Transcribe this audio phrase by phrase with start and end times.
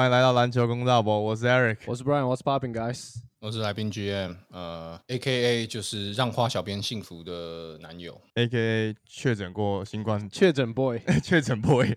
[0.00, 3.16] 欢迎来到篮球公道博，我是 Eric，我是 Brian，What's popping guys？
[3.38, 11.94] 我是来宾 GM，呃，A K A 就是让花小编幸福的男友，A K A 确诊过新冠，确诊 boy，确诊 boy。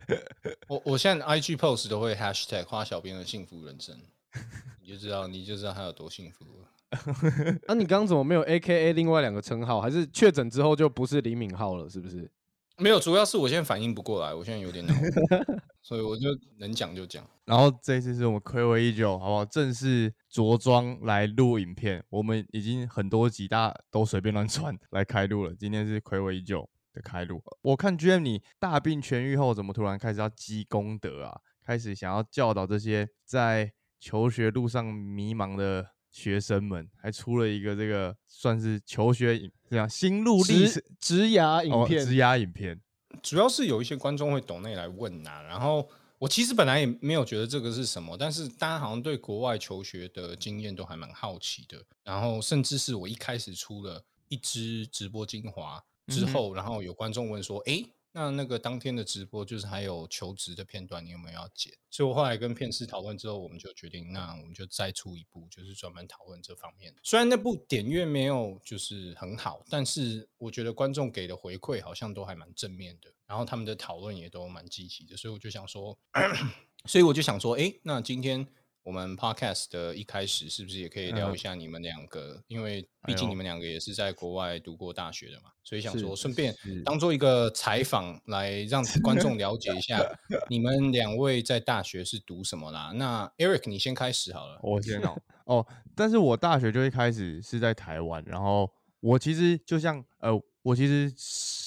[0.66, 3.94] 我我现在 I G post 都会 Hashtag 花小编的幸福人生，
[4.80, 7.60] 你就知道你就知道他有多幸福了。
[7.68, 9.78] 那你刚刚怎么没有 A K A 另外两个称号？
[9.78, 11.86] 还是确诊之后就不是李敏镐了？
[11.90, 12.30] 是不是？
[12.78, 14.94] 没有，主要是我现在反应不过来，我现在有点恼，
[15.82, 17.26] 所以我就能讲就讲。
[17.46, 19.44] 然后这一次是我们暌违已久，好不好？
[19.46, 25.54] 正式着装来录影片，我们已经很多集大家都随便乱穿来开录了。
[25.54, 27.42] 今天是暌违已久的开录。
[27.62, 31.40] 我看 GM 你大病痊愈后，怎么突然开始要积功德啊？
[31.64, 35.92] 开始想要教导这些在求学路上迷茫的。
[36.08, 42.80] 学生们还出了一个这个算是求学影这样心路历程直牙影片，直牙影片，
[43.22, 45.42] 主要是有一些观众会懂内来问呐。
[45.42, 51.82] 然后我其实本来也没有觉得这个是什么，但是大家好像对国外求学的经验都还蛮好奇的。
[52.04, 57.84] 然后甚至是我一开始出了一支直播精华之后，然后有观众问说：“哎。”
[58.16, 61.70] 那那个当天的直播就是还有求职的片段，你有没有要剪？
[61.90, 66.94] 所以我后来跟片师讨论之后，我们就决定，那我们就再出一部，就是专门讨论这方面。
[67.02, 75.98] 虽然那部点阅没有就是很好，但是我觉得观众给的回馈好像都还蛮正面的，然后他们的讨论也都蛮积极的，所以我就想说，
[76.88, 78.48] 所以我就想说，哎，那今天。
[78.86, 82.40] 我们 podcast 的一开始是不是也可以聊一下你们两个？
[82.46, 90.00] 因为毕竟你们两个也是在国外读过大学的嘛，所以想说顺便当做一个采访来让 观众了解一下
[90.48, 92.92] 你们两位在大学是读什么啦。
[92.94, 100.40] 那 Eric 你先开始好了，我先哦哦，但是我大学就一开始是在台湾，然后我其实就像呃。
[100.66, 101.08] 我其实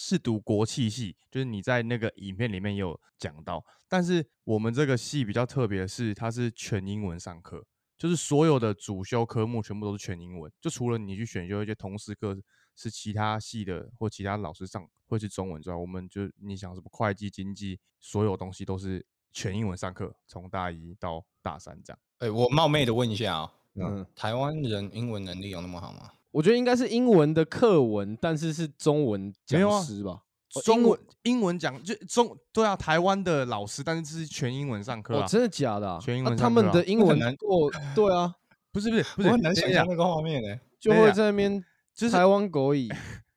[0.10, 7.64] 是读国际系，就是你在那个影片里面也有讲到，但是我们这个系比较特别的是，它是全英文上课，
[7.96, 12.36] 就是所有的主修科目全部都是全英文，就除了你去选修一些通识课
[12.76, 22.00] 是其他系的或其他老师上会是中文之外，我们就你想什么会计、经济，所有东西都是全英文上课，从大一到大三这样。
[22.18, 26.12] 哎，我冒昧的问一下啊，嗯，台湾人英文能力有那么好吗？
[26.32, 30.24] 我觉得应该是英文的课文，但是是中文讲师吧？
[30.64, 35.28] 中文英文讲就中对啊，台湾的老师，但是是全英文上课啊？
[35.28, 36.00] 真的假的？
[36.02, 38.36] 全英文，他们的英文过对啊？
[38.72, 41.64] 不是不是不是，很难想象那个画面呢，就会在那边
[41.94, 42.88] 就是台湾国语。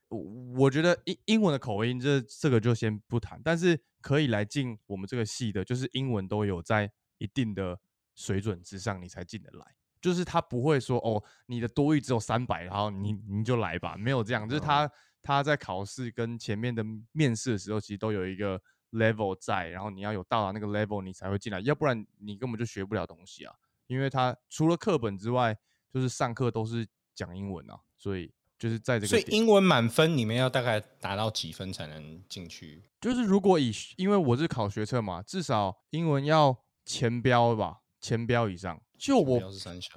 [0.59, 7.79] 我觉得英英文的口音这这个就先不谈，但是可以来进我们这个系的，就是英文都有在一定的
[8.15, 9.65] 水准之上，你才进得来。
[10.03, 14.47] 就是他不会说哦，你的多语只有三百，然后你你就来吧，没有这样。
[14.49, 14.91] 就是他
[15.23, 23.55] 他在考试跟前面的面试的时候，其实都有一个 level 在，然后你要有到达那个 level，你才会进来，要不然你根本就学不了东西啊。
[23.87, 25.57] 因为他除了课本之外，
[25.93, 26.85] 就是上课都是
[27.15, 29.07] 讲英文啊，所以就是在这个。
[29.07, 32.83] 所以英文满分，你们要大概达到几分才能进去？
[33.01, 37.82] 就是如果以因为我是考学测嘛，至少英文要前标吧。
[38.03, 39.93] 千标以上，就我是三小，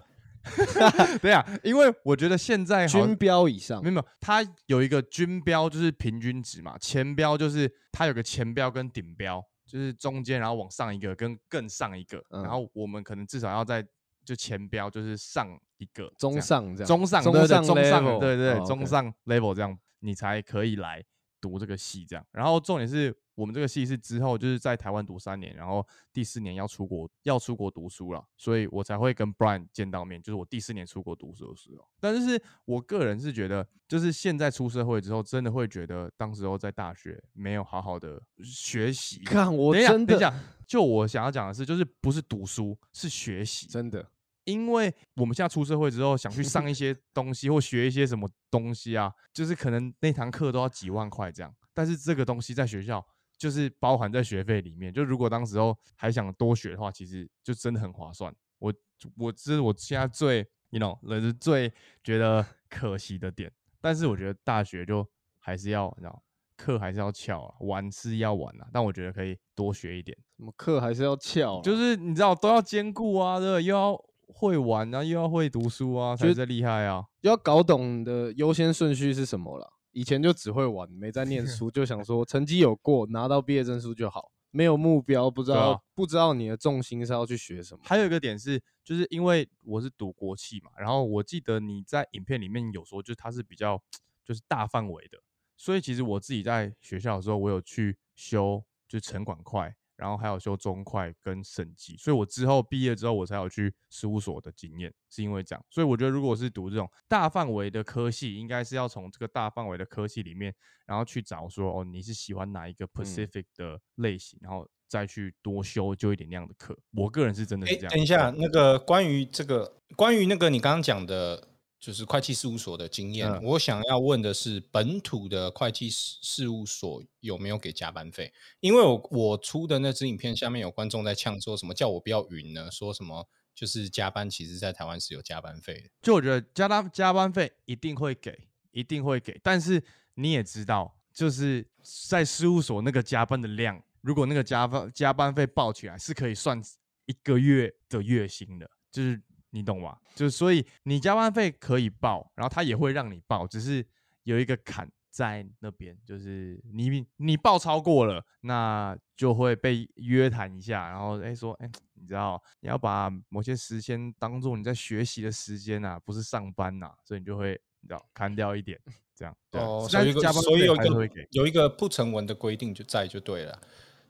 [1.22, 13.86] 对啊，因为我觉得现在均标以上，没有没有，它有一个均标就是平均值嘛，前标就是它有个前标跟顶标，就是中间然后往上一个跟更上一个，然后我们可能至少要在
[14.24, 21.04] 就前标就是上一个，中上这样，中上中上中上对对中上 level 这样，你才可以来
[21.46, 23.16] 读这个系这样，然后重点是。
[23.36, 31.86] 我们这个系是之后就是在台湾读三年，然后第四年要出国，要出国读书了，所以我才会跟 Brian 见到面，就是我第四年出国读书的时候。
[32.00, 39.22] 但是我个人是觉得，就是现在出社会之后，真的会觉得当时候在大学没有好好的学习。
[39.28, 40.34] 看我真的，
[40.66, 44.10] 就我想要讲的是，就是不是读书，是学习，真的。
[44.46, 53.06] 因为我们现在出社会之后，想去上一些 东西或学一些什么东西啊，就是可能那堂课都要几万块这样，但是这个东西在学校。
[53.38, 58.34] 就是包含在学费里面，就如果当时候还想多学的话，其实就真的很划算。
[58.60, 58.74] 我
[59.18, 61.70] 我这是我现在最，you know，人是最
[62.02, 63.52] 觉得可惜的点。
[63.82, 65.06] 但是我觉得大学就
[65.38, 66.24] 还是要，你知道，
[66.56, 68.70] 课还是要翘啊，玩是要玩啊。
[68.72, 70.18] 但我觉得可以多学一点。
[70.38, 71.62] 什么课还是要翘？
[71.62, 77.06] 就是你知道都要兼顾啊，对，又要会玩啊，又要会读书啊，才是厉害啊。
[77.22, 79.74] 要搞懂的优先顺序是什么了？
[79.92, 87.82] 以前就只会玩，没在念书，就想说成绩有过，拿到毕业证书就好，没有目标，不知道不知道你的重心是要去学什么。
[87.84, 93.82] 还有一个点是，就是因为我是读国企嘛，然后我记得你在影片里面有说，就是它是比较
[94.26, 95.18] 就是大范围的，
[95.56, 105.66] 所以其实我自己在学校的时候，我有去修就城管快，然后还有修中快跟审计，所以我之后毕业之后我才有去事务所的经验，是因为这样。
[105.70, 110.54] 所以我觉得如果是读这种大范围的科系，应该是要从这个大范围的科系里面，
[110.86, 116.78] 然后去找说哦你是喜欢哪一个 Pacific 的类型，然后再去多修就一点那样的课。
[116.92, 117.92] 我个人是真的是这样。
[117.92, 121.55] 等一下，那个关于这个关于那个你刚刚讲的。
[121.86, 128.34] 就是会计事务所的经验，我想要问的是，本土的会计事务所有没有给加班费？
[128.60, 132.72] 因为我我出的那支影片下面有观众在呛，说什么叫我不要云呢？
[132.72, 135.90] 说什么就是加班，其实在台湾是有加班费的。
[136.02, 138.36] 就我觉得加班加班费一定会给，
[138.72, 139.40] 一定会给。
[139.44, 139.84] 但是
[140.16, 141.68] 你也知道，就是
[142.10, 146.60] 在事务所那个加班的量，如果那个加班加班费报起来，是可以算
[147.06, 149.22] 一个月的月薪的，就是。
[149.56, 149.98] 你懂吗？
[150.14, 153.86] 就所以你加班费可以报，然后他也会让你报，只是
[154.24, 168.78] 有一个坎在那边，就是你你报超过了，那就会被约谈一下，然后哎说哎，你知道你要把某些时间当做你在学习的时间呐，不是上班呐，所以你就会你知道砍掉一点
[169.16, 169.34] 这样。
[169.52, 173.62] 哦，所以所以有一个有一个不成文的规定就在就对了。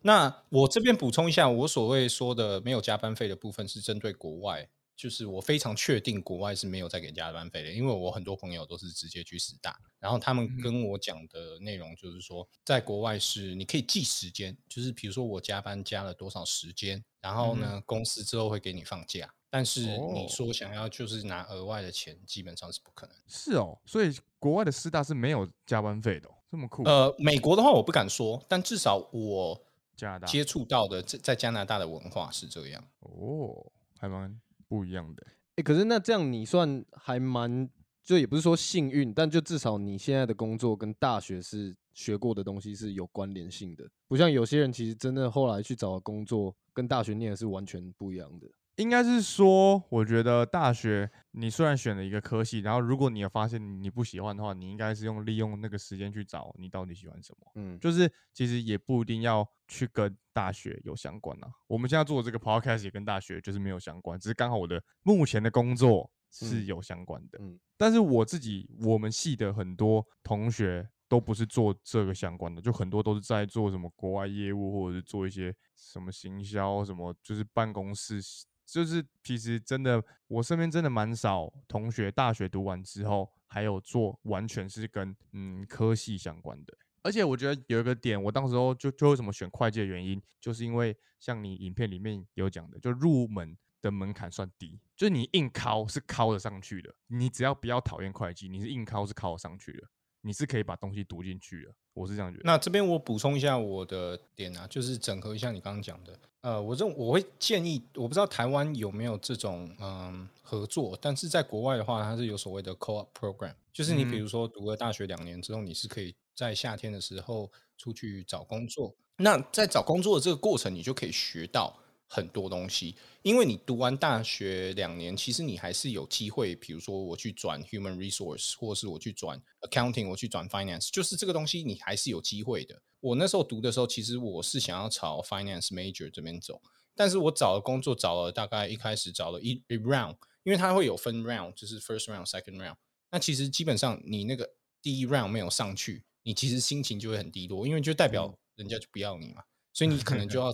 [0.02, 4.68] 那我这边补充一下，我所谓说的没有加班费的部分是针对国外。
[4.96, 19.82] 就是我非常确定国外是没有再给加班费的，因为我很多朋友都是直接去师大，然后他们跟我讲的内容就是说，在国外是你可以记时间，就是比如说我加班加了多少时间，然后呢公司之后会给你放假，但是
[20.14, 23.16] 你说想要就是拿额外的钱，基本上是不可能。
[23.28, 26.84] 是哦，所以国外的师大是没有加班费的，这么酷。
[26.84, 29.62] 呃，美国的话我不敢说，但至少我
[29.98, 32.82] 加拿大接触到的在在加拿大的文化是这样。
[33.00, 34.40] 哦，还蛮。
[34.68, 35.26] 不一样的，
[35.56, 37.70] 哎，可是那这样你算还蛮，
[38.04, 48.48] 就也不是说幸运，但就至少你现在的工作跟大学是学过的东西是有关联性的，不像有些人其实真的后来去找工作跟大学念的是完全不一样的。
[48.78, 57.52] 应该是说，我觉得大学你虽然选了一个科系，然后如果你有发现你不喜欢的话，你应该是用利用那个时间去找你到底喜欢什么。
[57.56, 61.50] 嗯，就是其实也不一定要去跟大学有相关啊。
[61.68, 67.40] 我们现在做的这个 podcast 也跟大学就是没有相关，只是刚好我的目前的工作是有相关的。
[67.42, 70.90] 嗯，但是我自己我们系的很多同学。
[71.08, 78.20] 都不是做这个相关的，就很多都是在做什么国外业务，或者是做一些什么行销，什么就是办公室，
[78.66, 86.78] 就是其实真的，我身边真的蛮少同学大学读完之后还有做完全是跟嗯科系相关的。
[87.04, 99.88] 而且我觉得有一个点，我当时候就就为什么选会计的原因，就是因为像你影片里面有讲的，就入门的门槛算低，就是你硬考是考得上去的，你只要不要讨厌会计，你是硬考是考得上去的。
[100.26, 102.44] 你是可以把东西读进去的，我是这样觉得。
[102.44, 106.20] 那这边我补充一下我的点啊，就是整合一下你刚刚讲的。
[106.42, 118.96] 呃，我认我会建议，我不知道台湾有没有这种嗯合作，但是在国外的话，它是有所谓的 co-op program，就是你比如说读了大学两年之后，你是可以在夏天的时候出去找工作。
[119.18, 121.78] 那在找工作的这个过程，你就可以学到。
[122.08, 132.80] 很多东西，因为你读完大学两年，其实你还是有机会，比如说我去转 human resource，或者是我去转 accounting，我去转 finance，就是这个东西你还是有机会的。
[133.00, 136.62] 我那时候读的时候，其实我是想要朝 finance major 这边走，
[136.96, 142.76] 但是我找了工作找了大概一开始找了一一 round，因为它会有分 round，就是 first round、second round。
[143.12, 144.48] 那其实基本上你那个
[144.82, 149.44] 第一 round 没有上去，你其实心情就会很低落，因为就代表人家就不要你嘛，
[149.74, 150.54] 所以你可能就要。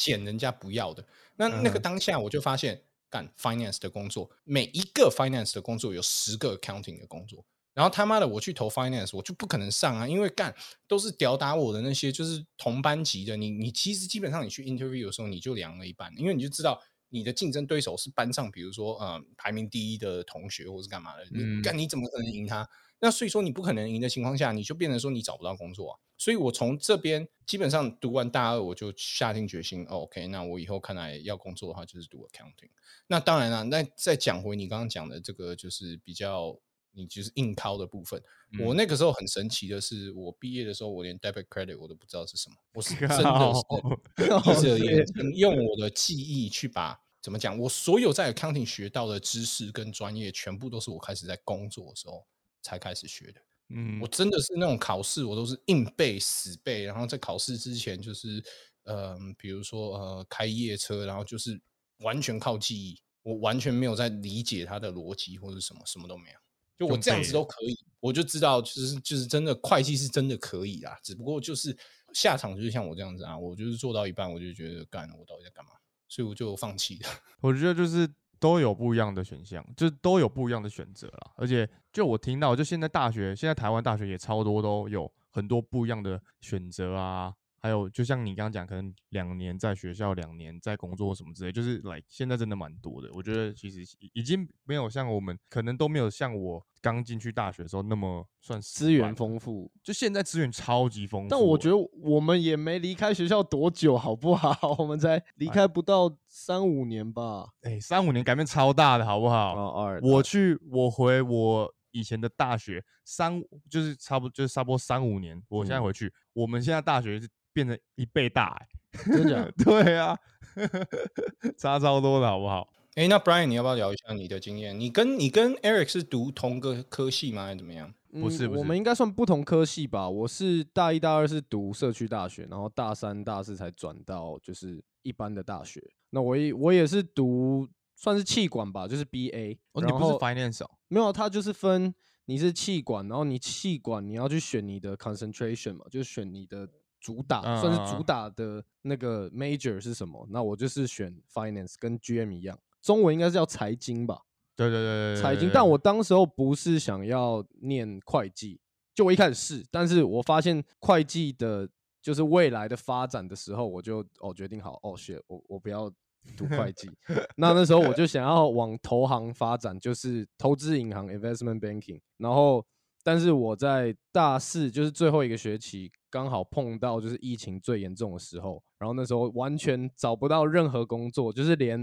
[0.00, 1.04] 捡人家不要的，
[1.36, 10.54] 那那个当下我就发现，干 finance 的工作，每一个 finance 的工作有十个 accounting 的工作，然后他妈的我去投 finance，我就不可能上啊，因为干
[10.88, 16.80] 都是屌打我的那些就是同班级的，你你其实基本上你去 interview 的时候你就凉了一半，因为你就知道
[17.10, 22.66] 你的竞争对手是班上比如说呃排名第一的同学或是干嘛的，你干你怎么可能赢他？
[23.00, 25.98] 那所以说你不可能赢的情况下，你就变成说你找不到工作啊。
[26.20, 32.68] 所以我从这边基本上读完大二，我就下定决心，OK，那我以后看来要工作的话，就是读 accounting。
[33.06, 36.54] 那当然了，那再讲回你刚刚讲的这个，就是比较
[36.92, 38.22] 你就是硬掏的部分。
[38.62, 52.26] 我那个时候很神奇的是，我毕业的时候，我连 debit credit 我都不知道是什么，我是真的是闭着眼睛用我的记忆去把怎么讲，我所有在 accounting 学到的知识跟专业，全部都是我开始在工作的时候
[52.60, 53.40] 才开始学的。
[53.70, 58.42] 嗯，我真的是那种考试，我都是硬背死背，然后在考试之前就是，
[58.84, 61.60] 嗯，比如说呃开夜车，然后就是
[62.00, 66.38] 完全靠记忆，我完全没有在理解它的逻辑或者什么，什么都没有。
[66.78, 71.76] 就我这样子都可以，我就知道，就是就是真的会计是真的可以啦，只不过就是
[72.14, 75.72] 下场就是像我这样子啊，我就是做到一半，我就觉得干，我到底在干嘛？
[76.08, 77.08] 所以我就放弃了。
[77.42, 78.08] 我觉得就是
[78.40, 81.30] 都有不一样的选项，就都有不一样的选择啦。
[81.36, 87.32] 而且就我听到，就现在大学，现在台湾大学也超多都有很多不一样的选择啊。
[87.62, 93.10] 还有，就像你刚刚讲，可能两年在学校，两年在工作什么之类，就是来现在真的蛮多的。
[93.12, 93.82] 我觉得其实
[94.14, 99.70] 已经没有像我们，可能都没有像我刚进去大学的时候那么算资源丰富。
[99.82, 104.56] 就现在资源超级丰富，但我觉得我们也没离开学校多久，好不好？
[104.80, 107.46] 我们才离开不到三五年吧？
[107.60, 109.72] 哎，三五年改变超大的，好不好？
[109.74, 115.38] 二，我去，我回我以前的大学三，就是差不多就是差不多三五年。
[115.48, 117.28] 我现在回去，我们现在大学是。
[117.52, 118.68] 变成一倍大，哎，
[119.06, 119.52] 真的？
[119.64, 120.16] 对啊，
[121.58, 122.68] 差超多的好不好？
[122.96, 124.78] 哎，那 Brian，你要不要聊一下你的经验？
[124.78, 127.44] 你跟你跟 Eric 是读同个科系吗？
[127.44, 127.94] 还是怎么样？
[128.12, 130.08] 不是，我们应该算不同科系吧。
[130.08, 135.80] 我是大一、大二是读社区大学，然后大三、大四才转到就是一般的大学。
[136.10, 139.56] 那我也我也是读算是气管吧，就是 BA。
[139.72, 140.66] 哦，你不是 Finance？
[140.88, 146.68] 没有，它就是分你是气管，然后你气管你要去选你的 concentration 嘛，就是选你的。
[147.00, 150.26] 主打算是主打的那个 major 是什么？
[150.30, 154.20] 那我就是选 finance，跟 GM 一样，中文应该是叫财经吧？
[154.54, 155.50] 对对对对，财经。
[155.52, 158.60] 但我当时候不是想要念会计，
[158.94, 161.66] 就我一开始是，但是我发现会计的，
[162.02, 165.90] 就是未来的发展的时候，我就哦决定好，哦学我我不要
[166.36, 166.90] 读会计。
[167.36, 171.98] 那那时候我就想要往投行发展，就是投资银行 investment banking。
[172.18, 172.62] 然后，
[173.02, 175.90] 但是我在大四就是最后一个学期。
[176.12, 181.78] 刚好碰到就是疫情最严重的时候，然后那时候完全找不到任何工作，就是连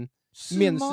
[0.54, 0.84] 面试，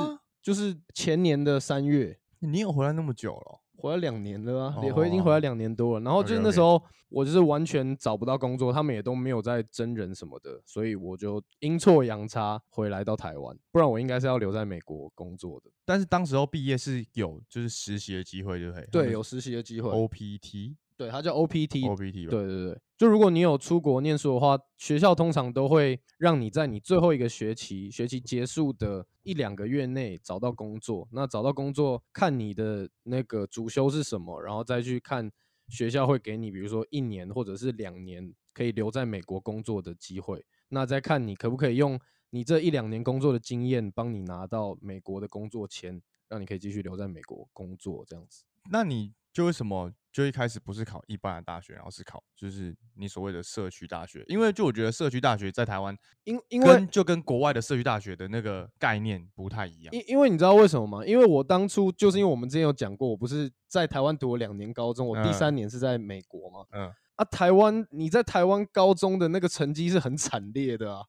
[0.41, 2.17] 就是前年的三月。
[2.39, 3.59] 你有回来那么久了？
[3.85, 6.03] 回来两年了啊，也回已经回来两年多了。
[6.03, 15.69] 然后就是那时候我就是完全找不到工作，他们也都没有在真人什么的，所以我就阴错阳差回来到台湾，不然我应该是要留在美国工作的。
[15.85, 18.87] 但是当时候毕业是有就是实习的机会，对不对？
[18.91, 19.91] 对，有实习的机会。
[19.91, 20.75] OPT。
[20.97, 22.29] 对，它叫 OPT，OPT。
[22.29, 31.05] 对对对，就如果你有出国念书的话，学校通常都会让你在你最后一个学期，学期结束的一两个月内找到工作。
[31.11, 35.29] 那找到工作，看你的那个主修是什么，然后再去看
[35.67, 40.45] 学校会给你，比如说一年或者是两年可以留在美国工作的机会。
[40.69, 41.99] 那再看你可不可以用
[42.29, 48.45] 你这一两年工作的经验，帮你拿到美国的工作签，让你可以继续留在美国工作这样子。
[48.71, 49.91] 那你就为什么？
[50.13, 59.93] 就一开始不是考一般的大学，然后是考就是你所谓的社区大学，因为就我觉得社区大学在台湾，因因为就跟国外的社区大学的那个概念不太一样。
[59.93, 61.05] 因因为你知道为什么吗？
[61.05, 66.65] 因为我当初就是因为我们之前有讲过，我不是在台湾读了两年高中，我第三年是在美国嘛。
[66.71, 66.93] 嗯。
[67.15, 71.01] 啊，台湾你在台湾高中的那个成绩是很惨烈的啊，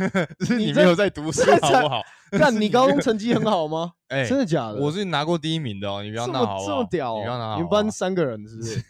[0.40, 2.00] 是你没有在读书好不好？
[2.32, 3.92] 但你高中 成绩很好吗？
[4.08, 4.80] 哎，真的假的？
[4.80, 6.66] 我是拿过第一名的哦，你不要闹好不好？
[6.66, 7.54] 这么屌，你不要闹。
[7.56, 8.82] 你们班三个人是不是？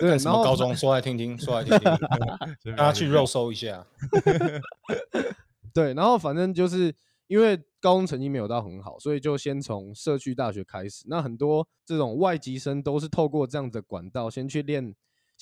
[0.00, 0.74] 对，什么高中？
[0.76, 1.78] 说来听听，说来听
[2.64, 3.86] 听，大家去肉搜一下。
[5.72, 6.92] 对，然后反正就是
[7.28, 11.04] 因为高中成绩没有到很好，所以就先从社区大学开始。
[11.06, 14.92] 那很多这种外籍生都是透过这样的管道先去练。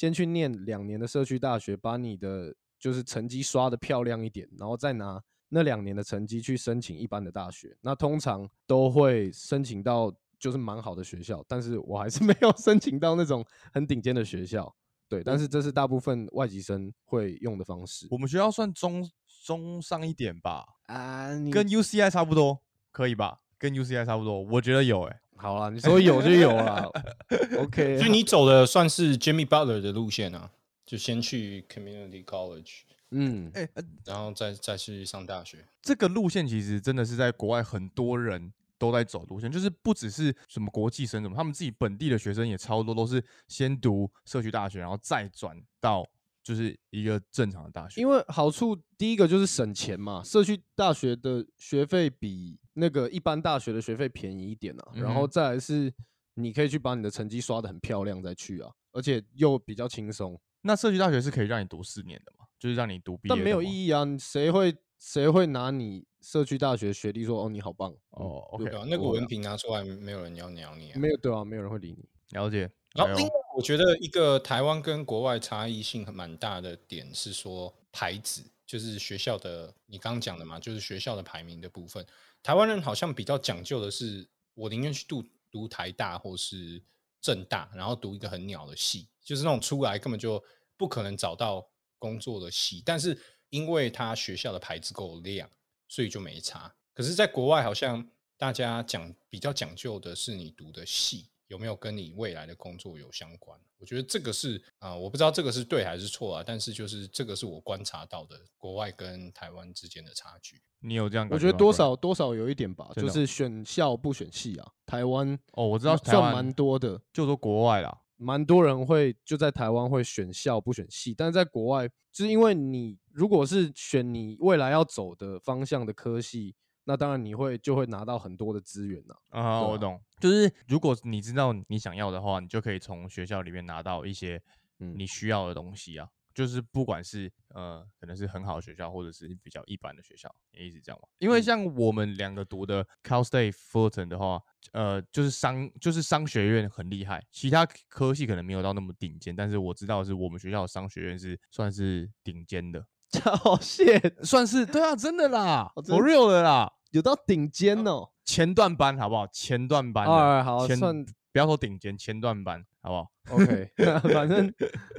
[0.01, 7.77] 先去念两年的社区大学，把你的就是成绩刷的漂亮一点，然后再拿那两年的成绩去申请一般的大学。
[7.83, 14.75] 那通常都会申请到就是蛮好的学校，但是我还是 没有申请到那种很顶尖的学校。
[15.07, 18.09] 对，但是这是大部分外籍生会用的方式。
[18.11, 19.07] 我们学校算中
[19.45, 23.41] 中上一点吧，啊，跟 UCI 差不多，可以吧？
[23.59, 25.21] 跟 UCI 差不多，我觉得有诶。
[25.41, 26.91] 好了，你说有就有了，
[27.59, 27.99] OK。
[27.99, 30.51] 所以你走的算是 Jimmy Butler 的路线啊，
[30.85, 32.81] 就先去 Community College，
[33.11, 33.69] 嗯，哎，
[34.05, 35.65] 然后再再去上大学。
[35.81, 46.07] 这个路线其实真的是在国外很多人都在走路线，就是不只是什么国际生什么，他们自己本地的学生也超多，都是先读社区大学，然后再转到。
[46.43, 55.93] 就是一个正常的大学，因为好处第一个就是省钱嘛，社区大学的学费比那个一般大学的学费便宜一点啊，然后再来是
[56.35, 60.41] 你可以去把你的成绩刷的很漂亮再去啊，而且又比较轻松。
[60.63, 62.47] 那社区大学是可以让你读四年的嘛？
[62.59, 64.05] 就是让你读毕业，但没有意义啊！
[64.19, 72.09] 谁会谁会拿你社区大学学历说哦你好棒哦？OK，那个文凭拿出来，没有人要鸟你啊，没有对啊，没有人会理你。
[72.31, 72.71] 了解。
[72.95, 73.25] 然后，
[73.57, 82.05] 我觉得一个台湾跟国外差异性蛮大的点是说牌子，就是学校的，你刚刚讲的嘛，就是学校的排名的部分。
[82.43, 86.83] 台湾人好像比较讲究的是，我宁愿去读读台大或是
[87.21, 90.43] 政大，然后读一个很鸟的系，就是那种出来根本就
[90.77, 91.69] 不可能找到
[91.99, 93.19] 工作的系，但是
[93.51, 95.51] 因为他学校的牌子够亮，
[95.89, 96.75] 所以就没差。
[96.95, 98.07] 可是，在国外好像
[98.37, 103.59] 大家讲比较讲究的是你读的系有没有跟你未来的工作有相关。
[103.77, 110.63] 我觉得这个是啊、我不知道这个是对还是错啊，但是就是这个是我观察到的国外跟台湾之间的差距。
[110.79, 114.73] 你有这样感我觉得多少多少有一点吧，就是选校不选系啊。
[114.87, 126.55] 台湾哦，我知道台湾算蛮多的，就说国外啦，蛮多人会就在台湾会选校不选系，但是在国外，就是因为你如果是选你未来要走的方向的科系，
[126.91, 134.43] 那当然你会就会拿到很多的资源呐、啊，我懂，就是如果你知道你想要的话，你就可以从学校里面拿到一些
[134.81, 136.09] 嗯你需要的东西啊。
[136.33, 141.09] 就是不管是呃，可能是很好的学校，或者是比较一般的学校，也一直这样嘛。
[141.19, 144.41] 因为嗯像我们两个读的 Cal State Fullerton 的话，
[144.73, 152.87] 呃，就是商就是商学院很厉害，其他科系可能没有到那么顶尖，但是我知道是我们学校的商学院是算是顶尖的，
[153.43, 156.73] 好谢，算是对啊，真的啦哦真，for real 的啦。
[156.91, 158.11] 有到顶尖哦。
[158.25, 159.27] 前段班好不好？
[159.29, 163.71] 前段班的，啊好前算不要说顶尖，前段班好不好？OK，
[164.13, 164.53] 反正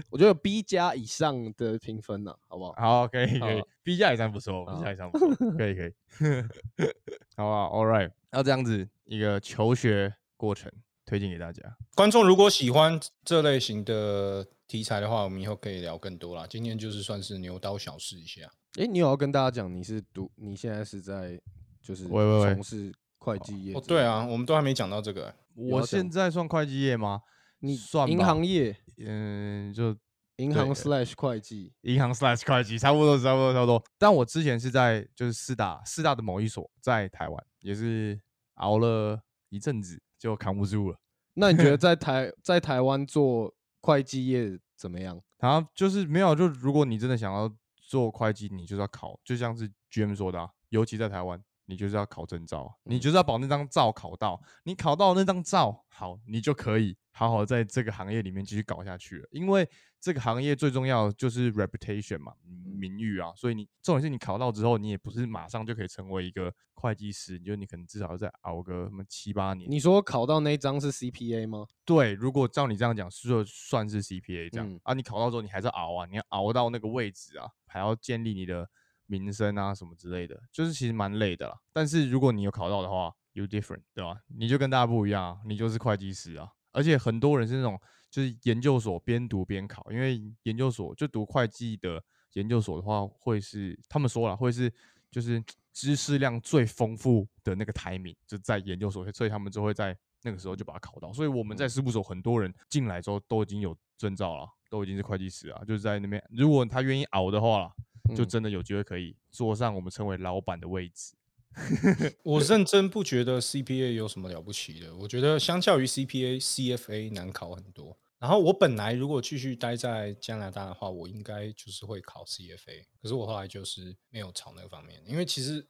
[0.09, 2.73] 我觉得有 B 加以上的评分呢、好不好？
[2.77, 5.93] 好，可以可以好，B 加以上不错，B 加以上不错，可以 可以，
[7.37, 10.69] 好不好？All right，那这样子一个求学过程
[11.05, 11.61] 推荐给大家。
[11.95, 16.45] 观众如果喜欢这类型的题材的话，我们以后可以聊更多啦。
[16.49, 18.49] 今天就是算是牛刀小试一下。
[18.77, 21.39] 诶，你有要跟大家讲你是读，你现在是在
[21.81, 27.21] 就是喂喂喂从事会计业哦，对啊，我们都还没讲到这个、欸我现在算会计业吗？
[27.59, 29.95] 你银算银行业，嗯，就
[30.37, 33.83] 银行 slash 会计，银行 slash 会计，差不多差不多差不多。
[33.99, 38.19] 但我之前是在就是四大四大的某一所，在台湾也是
[38.55, 40.97] 熬了一阵子，就扛不住了。
[41.33, 45.21] 那你觉得 在台在台湾做会计业怎么样？
[45.37, 59.27] 然后就是没有，就如果你真的想要做会计，你就是要考，就像是 GM 说的、啊，尤其在台湾，你就是要考证照啊，你嗯就是要把那张照考到，你考到那张照，好，你就可以好好在这个行业里面继续搞下去了。
[59.31, 59.67] 因为
[60.01, 69.69] 这个行业最重要就是 reputation 嘛，嗯名誉啊，所以你重点是你考到之后，你也不是马上就可以成为一个会计师，你就你可能至少要再熬个什么七八年。
[69.71, 71.65] 你说考到那一张是 CPA 吗？
[71.85, 78.67] 对，如果照你这样讲，就算是 CPA 这样、嗯啊，你考到之后你还是熬啊，你要熬到那个位置啊，还要建立你的
[79.11, 81.59] 名声啊什么之类的，就是其实蛮累的啦。
[81.73, 84.17] 但是如果你有考到的话，you different，对吧？
[84.27, 86.47] 你就跟大家不一样啊，你就是会计师啊。
[86.71, 87.77] 而且很多人是那种
[88.09, 92.01] 就是研究所边读边考，因为研究所就读会计的
[92.33, 94.73] 研究所的话，会是他们说了会是
[95.11, 95.43] 就是
[95.73, 101.11] 知识量最丰富的那个台名，就在研究所，所以他们就会在那个时候就把它考到。
[101.11, 107.73] 所以我们在事务所很多人进来之后都已经有证照了，都已经是会计师啊，就是在那边，如果他愿意熬的话啦，
[108.15, 111.13] 就嗯真的有机会可以坐上我们称为老板的位置。
[112.23, 117.97] 我认真不觉得 CPA 有什么了不起的，我觉得相较于 CPA、CFA 难考很多。
[118.19, 125.67] 然后我本来如果继续待在加拿大的话，我应该就是会考 CFA，可是我后来就是没有朝那个方面，因为其实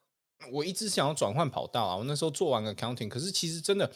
[0.51, 1.95] 我一直想要转换跑道啊。
[1.97, 3.91] 我那时候做完 accounting，可是其实真的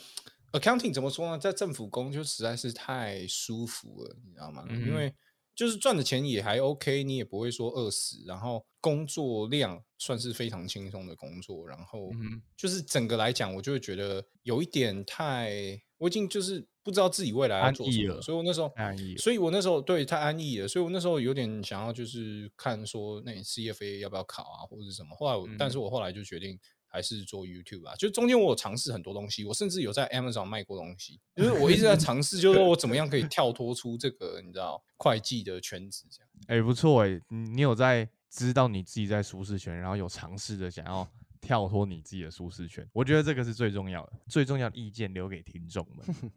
[0.53, 4.65] accounting 怎么说呢，在政府工就实在是太舒服了，你知道吗？
[4.69, 5.13] 嗯因为
[5.55, 25.15] 就是赚的钱也还 OK，你也不会说饿死，然后工作量算是非常轻松的工作，然后嗯就是整个来讲，我就会觉得有一点太，我已经就是不知道自己未来要安做什么，逸了所以我那时候安逸所以我那时候对太安逸了，所以我那时候有点想要就是看说，那你 CFA 要不要考啊，或者什么？
[25.15, 26.59] 后来我，但嗯是我后来就决定
[26.95, 36.29] 还是做 YouTube 啊，就中间我有尝试很多东西，我甚至有在 Amazon 卖过东西，就是我一直在尝试，就是说我怎么样可以跳脱出这个你知道会计的圈子这样。
[36.47, 41.05] 哎、不错哎、你你有在知道你自己在舒适圈，然后有尝试着想要
[41.41, 46.31] 跳脱你自己的舒适圈，我觉得这个是最重要的，最重要的意见留给听众们。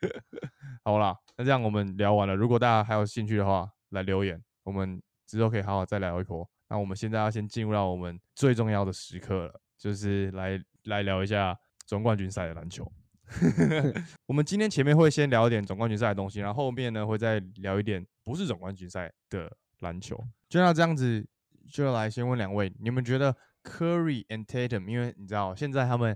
[0.84, 6.48] 好啦，那这样我们聊完了，如果大家还有兴趣的话，来留言，我们之后可以好好再聊一波。
[6.68, 12.86] 那我们现在要先进入到我们最重要的时刻了，就是来来聊一下总冠军赛的篮球。
[14.26, 20.22] 我们今天前面会先聊一点总冠军赛的东西，然后后面呢会再聊一点不是总冠军赛的篮球。
[20.50, 21.26] 就那这样子，
[21.72, 26.14] 就来先问两位，你们觉得 Curry and Tatum，因为你知道现在他们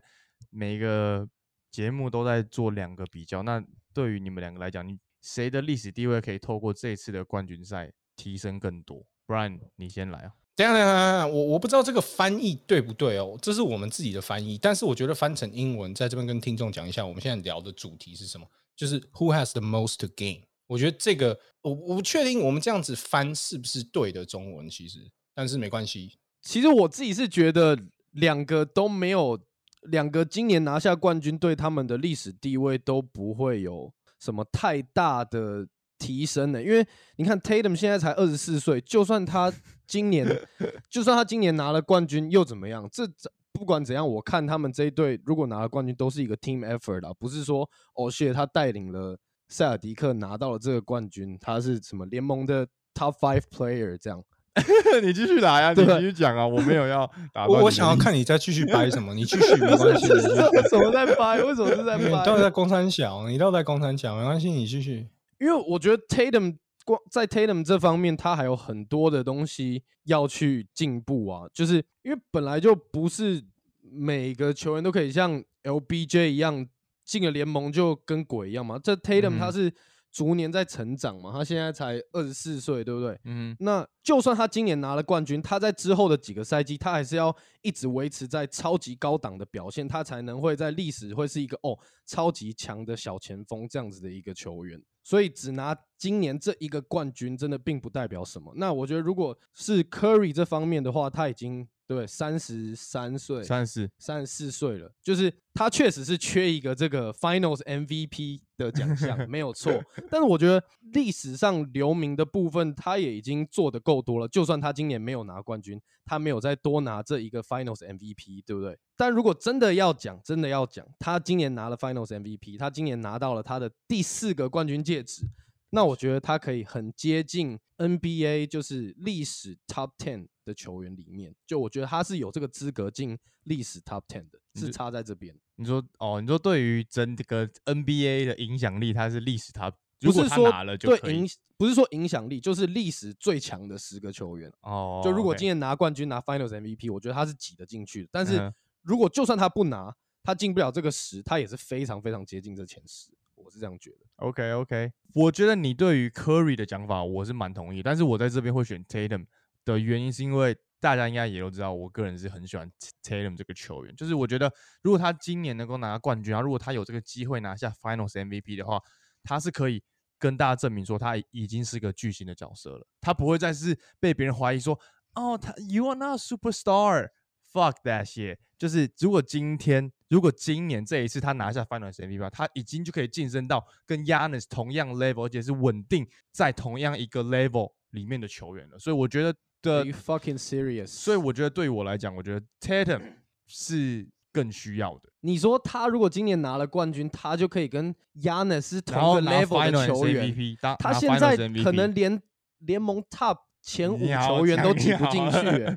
[0.51, 1.27] 每一个
[1.71, 9.07] 节目都在做两个比较，那对于你们两个来讲，你谁的历史地位可以透过这次的冠军赛提升更多？
[9.25, 10.33] 不然你先来啊。
[10.57, 20.43] 等下等下等下，我我不知道这个翻译对不对哦，这是我们自己的翻译，但是我觉得翻成英文，在这边跟听众讲一下，我们现在聊的主题是什么，就是 Who has the most gain？
[20.67, 26.19] 我觉得这个我我不确定我们这样子翻是不是对的中文，其实但是没关系。
[26.41, 27.77] 其实我自己是觉得
[28.13, 29.39] 两个都没有，
[29.83, 35.67] 两个今年拿下冠军，对他们的历史地位都不会有什么太大的
[36.05, 36.63] 提升的。
[36.63, 36.87] 因为
[37.17, 39.53] 你看 Tatum 现在才二十四岁，就算他
[39.87, 40.27] 今年，
[40.91, 42.87] 就算他今年拿了冠军又怎么样？
[42.93, 43.09] 这
[43.53, 54.23] 不管怎样，我看他们这一队如果拿了冠军，都是一个 team effort 啊，不是说哦谢他带领了塞尔迪克拿到了这个冠军，他是什么联盟的 top five player 这样。
[55.03, 60.07] 你继续来啊，你继续讲啊，我没有要打断我我想要看你再继续掰什么，你继续没关系。
[60.71, 61.43] 什么在掰？
[61.43, 62.25] 为什么是在你掰？
[62.25, 65.09] 到底在公三小，你到底在公三小，没关系，你继续。
[65.45, 71.47] 因为我觉得 Tatum 光在 Tatum 这方面，他还有很多的东西要去进步啊。
[71.53, 73.45] 就是因为本来就不是
[73.83, 76.67] 每个球员都可以像 LBJ 一样
[77.05, 78.79] 进了联盟就跟鬼一样嘛。
[78.83, 79.75] 这 Tatum 他嗯是
[80.15, 83.19] 逐年在成长嘛，他现在才二十四岁，对不对？
[83.25, 94.81] 嗯那就算他今年拿了冠军，他在之后的几个赛季，他还是要一直维持在超级高档的表现，他才能会在历史会是一个哦超级强的小前锋这样子的一个球员。
[95.03, 98.53] 所以只拿今年这一个冠军，真的并不代表什么。
[98.57, 109.73] 那我觉得，如果是 Curry 这方面的话，他已经对三十三岁，三十四，三十四岁了，就是他确实是缺一个这个 Finals MVP 的奖项，没有错。
[110.11, 114.27] 但是我觉得历史上留名的部分，他也已经做的够多了。
[114.29, 118.79] 就算他今年没有拿冠军，他没有再多拿这一个 Finals MVP，对不对？
[118.97, 125.27] 但如果真的要讲，真的要讲，他今年拿了 Finals MVP，他今年拿到了他的第四个冠军戒指。
[125.71, 135.37] 那我觉得他可以很接近 NBA，就是历史 Top Ten 的球员里面，就我觉得他是有这个资格进历史 Top Ten 的，是是差在这边。
[135.57, 141.27] 你说哦，你说对于整个 NBA 的影响力，他是历史他，如果他不是说拿了就对影，
[141.57, 144.53] 不是说影响力，就是历史最强的十个球员。
[144.63, 145.01] 哦。
[145.05, 148.09] 就如果今年拿冠军拿 Finals MVP，我觉得他是挤得进去的。
[148.13, 148.53] 但是
[148.83, 153.11] 如果就算他不拿，他进不了这个十，他也是非常非常接近这前十。
[153.37, 153.99] 我是这样觉得。
[154.17, 159.27] OK OK，我觉得你对于 Curry 的讲法我是蛮同意，但是我在这边会选 Tatum
[159.65, 162.71] 的原因是因为大家应该也都知道，我个人是很喜欢
[163.03, 168.81] Tatum 这个球员，就是我觉得如果他今年能够拿冠军，然后如果他有这个机会拿下 Finals MVP 的话，
[169.23, 169.83] 他是可以
[170.19, 174.79] 跟大家证明说他已经是个巨星的角色了，他不会再是被别人怀疑说
[175.15, 177.09] 哦，他 You are not superstar。
[177.55, 178.39] Fuck that shit！
[178.59, 188.79] 就是如果今天，如果今年这一次他拿下 Finals MVP，他已经就可以晋升到跟 Yanis 同样 level，而且是稳定在同样一个 level 里面的球员了。
[188.81, 189.33] 所以我觉得
[189.65, 190.87] 的 you fucking serious？
[190.87, 193.01] 所以我觉得对我来讲，我觉得 Tatum
[193.49, 195.09] 是更需要的。
[195.21, 200.33] 你说他如果今年拿了冠军，他就可以跟 Yanis 是同个 level 的球员。
[200.33, 202.23] MVP，他现在可能连
[202.59, 205.77] 联盟 Top 前五你好好球员都挤不进去、好好欸。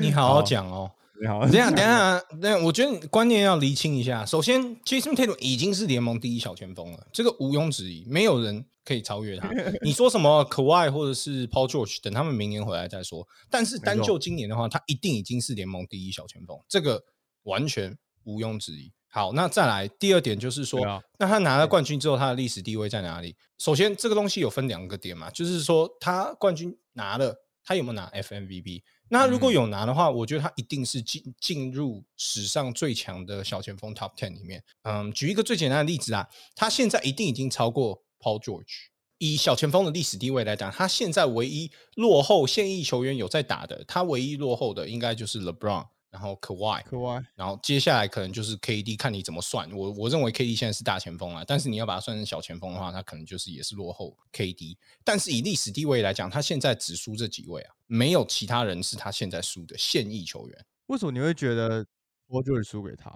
[0.00, 0.92] 你好好讲哦。
[1.18, 4.22] 你好，等一下，等下，等下，我觉得你观念要厘清一下。
[4.26, 9.50] 首先，Jason Tatum 已经是联盟第一小前锋了，这个毋庸置疑，没有人可以超越他。
[9.82, 13.26] 你说什么 Kawhi 或者是 Paul George，等他们明年回来再说。
[13.50, 17.04] 但是单就今年的话，他一定已经是联盟第一小前锋，这个
[17.42, 18.92] 完全毋庸置疑。
[19.08, 23.34] 好，那再来第二点就是说，啊那他拿了冠军之后，他的历史地位在哪里？
[23.58, 28.82] 首先，这个东西有分两个点嘛，就是说他冠军拿了，他有没有拿 FMVP？
[29.08, 34.62] 那如果嗯有拿的话，我觉得他一定是进进入史上最强的小前锋 Top Ten 里面。
[34.82, 38.88] 嗯，举一个最简单的例子啊，他现在一定已经超过 Paul George。
[39.18, 47.24] 以小前锋的历史地位来讲，他现在唯一落后现役球员有在打的，他唯一落后的应该就是 LeBron，然后 Kawhi，可爱。
[47.34, 49.72] 然后接下来可能就是 KD，看你怎么算。
[49.72, 54.76] 我我认为 KD 现在是大前锋啊，但是你要把它算成小前锋的话，他可能就是也是落后 KD。
[55.02, 60.66] 但是以历史地位来讲，他现在只输这几位啊，没有其他人是他现在输的现役球员。
[60.88, 61.86] 为什么你会觉得
[62.28, 63.10] Paul George 输给他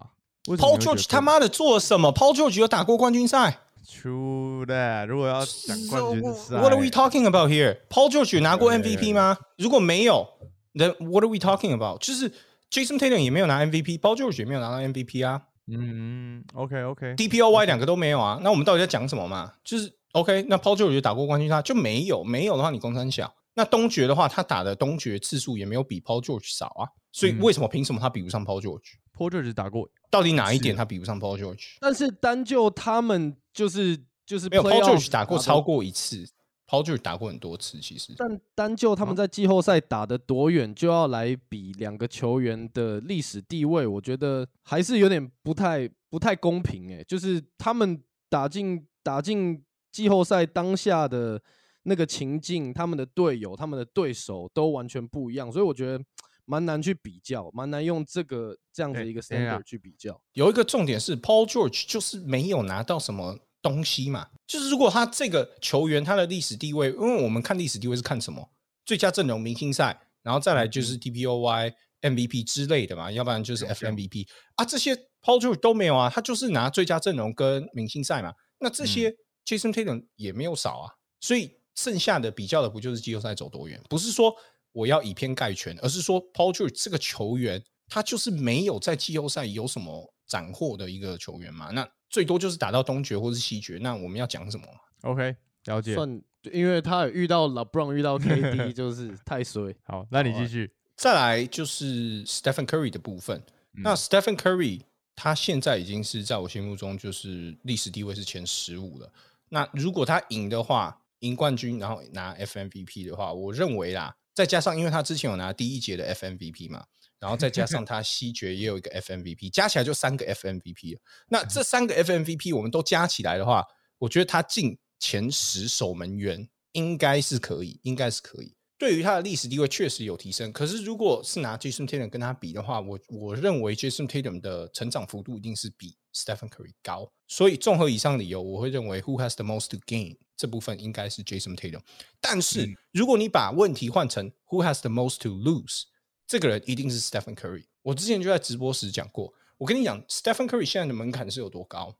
[0.44, 7.78] Paul George 他妈的做了什么？Paul George 有打过冠军赛 True that，如果要讲冠军赛 What are we talking about here?
[7.88, 9.36] Paul George 有拿过 MVP 吗？
[9.58, 10.26] 如果没有
[10.74, 12.00] ，Then what are we talking about？
[12.00, 12.30] 就是
[12.70, 15.42] Jason Tatum 也没有拿 MVP，Paul George 也没有拿到 MVP 啊。
[15.72, 19.52] 嗯，OK OK，DPOY 两个都没有啊，那我们到底在讲什么嘛？
[19.64, 23.32] 就是 OK，那 Paul George 打过冠军赛就没有，没有的话你攻三小。
[23.54, 31.76] 那东决的话，他打的东决次数也没有比 Paul George 少啊，所以嗯为什么凭什么他比不上 Paul George？Paul George 打过，到底哪一点他比不上 Paul George？
[31.80, 36.24] 但是单就他们就是就是没有 Paul George 打过超过一次
[36.66, 38.14] ，Paul George 打过很多次，其实。
[38.16, 51.42] 但单就他们在季后赛打的多远，就要来比两个球员的历史地位，我觉得还是有点不太不太公平诶、就是他们打进打进季后赛当下的
[51.82, 56.04] 那个情境，他们的队友、他们的对手都完全不一样，所以我觉得
[56.44, 60.20] 蛮难去比较，蛮难用这个这样子一个 standard 去比较。
[60.32, 68.50] 有一个重点是，Paul George 就是没有拿到什么东西嘛，就是如果他这个球员他的历史地位，因为我们看历史地位是看什么？
[68.84, 71.72] 最佳阵容、明星赛，然后再来就是 DPOY。
[72.02, 78.32] MVP 之类的嘛，要不然就是 FMVP 啊，这些 Paul George 都没有啊，他就是拿最佳阵容跟明星赛嘛。
[78.58, 80.88] 那这些 Jason Tatum 也没有少啊，
[81.20, 83.78] 所以剩下的比较的不就是季后赛走多远？
[83.90, 84.34] 不是说
[84.72, 91.70] 我要以偏概全，而是说 Paul George 这个球员他就是没有在季后赛有什么斩获的一个球员嘛。
[91.72, 94.66] 那最多就是打到东决或是西决，那我们要讲什么
[95.02, 95.94] ？OK，了解。
[95.94, 99.74] 算，因为他遇到 LeBron 遇到 KD 就是太衰。
[99.84, 100.70] 好，那你继续。
[100.96, 103.42] 再来就是 Stephen Curry 的部分。
[103.72, 104.82] 那 Stephen Curry
[105.16, 109.10] 他现在已经是在我心目中就是历史地位是前十五了。
[109.48, 116.84] 那如果他赢的话，赢冠军然后拿 FMVP 的话，我认为啦，再加上因为他之前有拿第一节的 FMVP 嘛，
[117.18, 120.98] 然后再加上他西决也有一个 FMVP，加起来就三个 FMVP。
[121.28, 123.64] 那这三个 FMVP 我们都加起来的话，
[123.98, 128.56] 我觉得他进前十守门员应该是可以，应该是可以。
[128.80, 137.12] 对于他的历史地位确实有提升，可是如果是拿 Jason Tatum 跟他比的话，我我认为 Jason Tatum 的成长幅度一定是比 Stephen Curry 高。
[137.28, 141.82] 所以综合以上理由，我会认为 Who has the most to gain 这部分应该是 Jason Tatum。
[142.22, 145.82] 但是如果你把问题换成 Who has the most to lose，
[146.26, 147.66] 这个人一定是 Stephen Curry。
[147.82, 151.94] 我之前就在直播时讲过，我跟你讲，Stephen Curry 现在的门槛是有多高？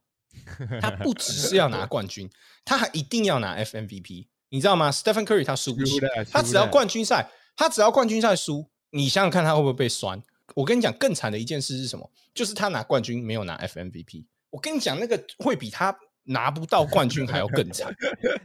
[0.81, 2.27] 他不只是要拿冠军，
[2.65, 4.25] 他还一定要拿 FMVP。
[4.51, 5.97] 你知道吗？Stephen Curry 他输不起，
[6.29, 10.21] 他只要冠军赛，他只要冠军赛输，你想想看他会不会被酸？
[10.55, 12.11] 我跟你讲，更惨的一件事是什么？
[12.33, 14.25] 就是他拿冠军没有拿 FMVP。
[14.49, 17.95] 我跟你讲，那个会比他拿不到冠军还要更惨。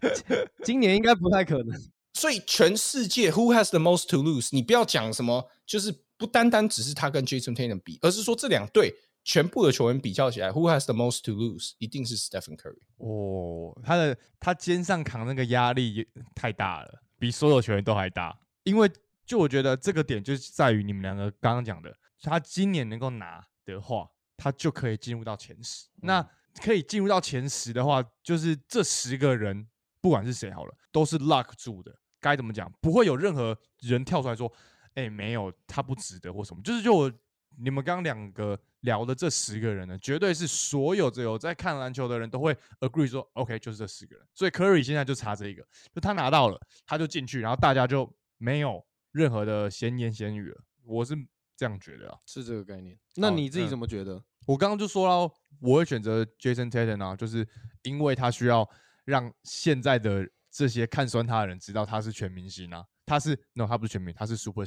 [0.63, 1.77] 今年应该不太可能。
[2.15, 4.51] 所以全世界 Who has the most to lose？
[4.53, 8.95] 你不要讲什么，就是不单单只是他跟 Jason Tatum 比，而是说这两队。
[9.27, 11.73] 全部的球员比较起来，Who has the most to lose？
[11.79, 12.79] 一定是 Stephen Curry。
[12.99, 18.39] 哦，他的他肩上扛那个压力太大了，比所有球员都还大。
[18.63, 18.89] 因为
[19.25, 25.89] 就我觉得这个点就是在于你们两个刚刚讲的，他今年能够拿的话，他就可以进入到前十。
[26.03, 26.25] 那
[26.63, 29.67] 可以进入到前十的话，就是这十个人
[30.01, 31.93] 不管是谁好了，都是 luck 住的。
[32.21, 32.73] 该怎么讲？
[32.81, 34.53] 不会有任何人跳出来说
[34.95, 37.13] ：“哎，没有，他不值得或什么。”就是就我。
[37.59, 44.27] 你们刚刚两个聊的这十个人呢，绝对是所有只有在看篮球的人都会 agree 说，OK，就是这十个人。
[44.35, 50.63] 所以 Curry 现在就差这一个，就他拿到了，他就进去，然后大家就没有任何的闲言闲语了。
[50.85, 51.15] 我是
[51.57, 52.99] 这样觉得啊，是这个概念。
[53.17, 54.23] 那你自己怎么觉得？
[54.47, 57.47] 我刚刚就说了，我会选择 Jason Tatum 啊，就是
[57.83, 58.69] 因为他需要
[59.05, 62.85] 让现在的这些看酸他的人知道他是全明星啊。
[63.07, 64.65] 他是 no，他不是全明星，他是 super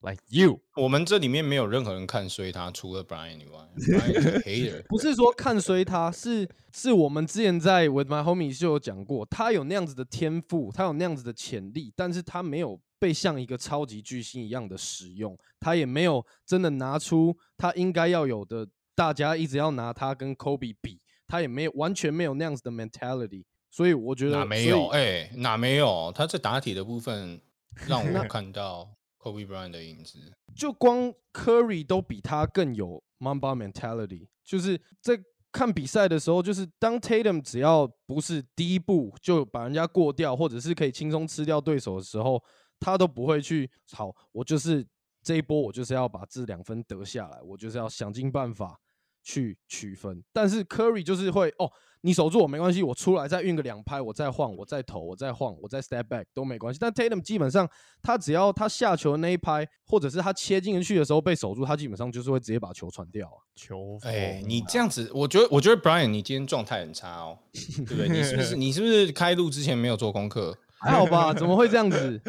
[0.00, 0.60] star，like you。
[0.76, 3.60] 我们这里面没有任何人看衰他，除了 Brian 以外
[4.44, 4.82] hater。
[4.88, 24.86] 不是说看衰他，是是我们之前在 With My Homies 就有讲过，他有那样子的天赋，他有那样子的潜力，但是他没有被像一个超级巨星一样的使用，他也没有真的拿出他应该要有的，大家一直要拿他跟 Kobe 比，他也没有完全没有那样子的 mentality，所以我觉得哪没有？
[24.88, 26.12] 哎，哪没有？
[26.14, 27.40] 他在打铁的部分。
[27.86, 28.88] 让我 看到
[29.26, 34.28] Kobe Bryant 的影子，就光 Curry 都比他更有 Mamba mentality。
[34.44, 42.40] 就是在看比赛的时候，就是当 Tatum 只要不是第一步就把人家过掉，或者是可以轻松吃掉对手的时候，
[42.78, 44.14] 他都不会去好。
[44.30, 44.86] 我就是
[45.24, 48.78] 这一波，我就是要把这两分得下来，我就是要想尽办法
[49.24, 50.22] 去取分。
[50.32, 51.72] 但是 Curry 就是会哦。
[52.02, 56.78] 你守住我没关系，我出来再运个两拍，我再晃，我再投，我再晃，我再 step back 都没关系。
[56.80, 57.68] 但 Tatum 基本上，
[58.02, 63.38] 他只要他下球的那一拍，或者是他切进去的时候被守住，他基本上就是会直接把球传掉啊。
[63.56, 68.08] 球，哎，你这样子，我觉得，我觉得 Brian 你今天状态很差哦， 对不对？
[68.08, 70.56] 你是不是你是不是开录之前没有做功课？
[70.78, 71.32] 还好吧？
[71.32, 72.20] 怎么会这样子？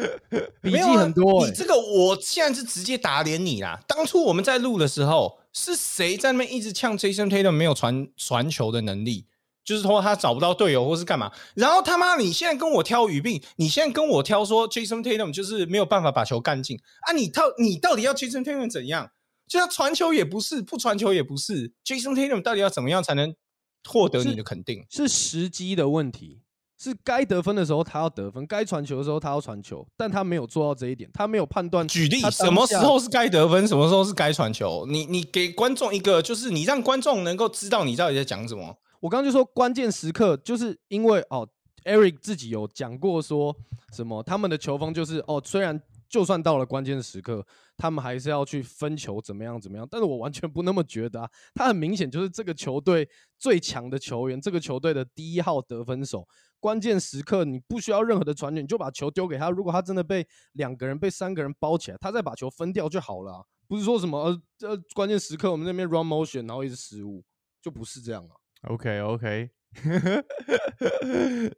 [0.62, 1.46] 笔记很多。
[1.46, 3.78] 你这个，我现在是直接打脸你啦。
[3.86, 9.26] 当初我们在录的时候，是谁在那边一直呛 Jason Tatum 没有传传球的能力？
[9.68, 11.30] 就是说他找不到队友，或是干嘛？
[11.54, 17.12] 然后他妈，你现在跟我挑语病，你现在跟我挑说 Jason Tatum 就是没有办法把球干进啊？
[17.12, 19.10] 你到你到底要 Jason Tatum 怎样？
[19.46, 21.70] 就他传球也不是，不传球也不是。
[21.84, 23.34] Jason Tatum 到底要怎么样才能
[23.86, 24.86] 获得你的肯定？
[24.88, 26.40] 是时机的问题，
[26.78, 31.86] 是该得分的时候他要得分，该传球的时候他要传球，但他没有做到这一点，他没有判断。
[31.86, 34.86] 举例，什么时候是该得分，什么时候是该传球？
[34.88, 38.74] 你你给观众一个，就是你让观众能够知道你到底在讲什么。
[39.00, 41.48] 我刚刚就说关键时刻，就是因为哦
[41.84, 43.54] Eric 自己有讲过说
[43.92, 53.08] 什么，他们的球风就是哦，虽然就算到了关键时刻，他们还是要去分球，怎么样怎么样，但是我完全不那么觉得啊，他很明显就是这个球队
[53.38, 56.26] 最强的球员，这个球队的第一号得分手。
[56.60, 59.48] 关键时刻你不需要任何的传球，你就把球丢给他。
[59.48, 63.46] 如果他真的被两个人、被三个人包起来，他再把球分掉就好了。
[63.68, 67.22] 不是说什么呃呃，关键时刻我们那边 run motion，然后一直失误，
[67.62, 68.34] 就不是这样啊。
[68.62, 69.50] OK OK，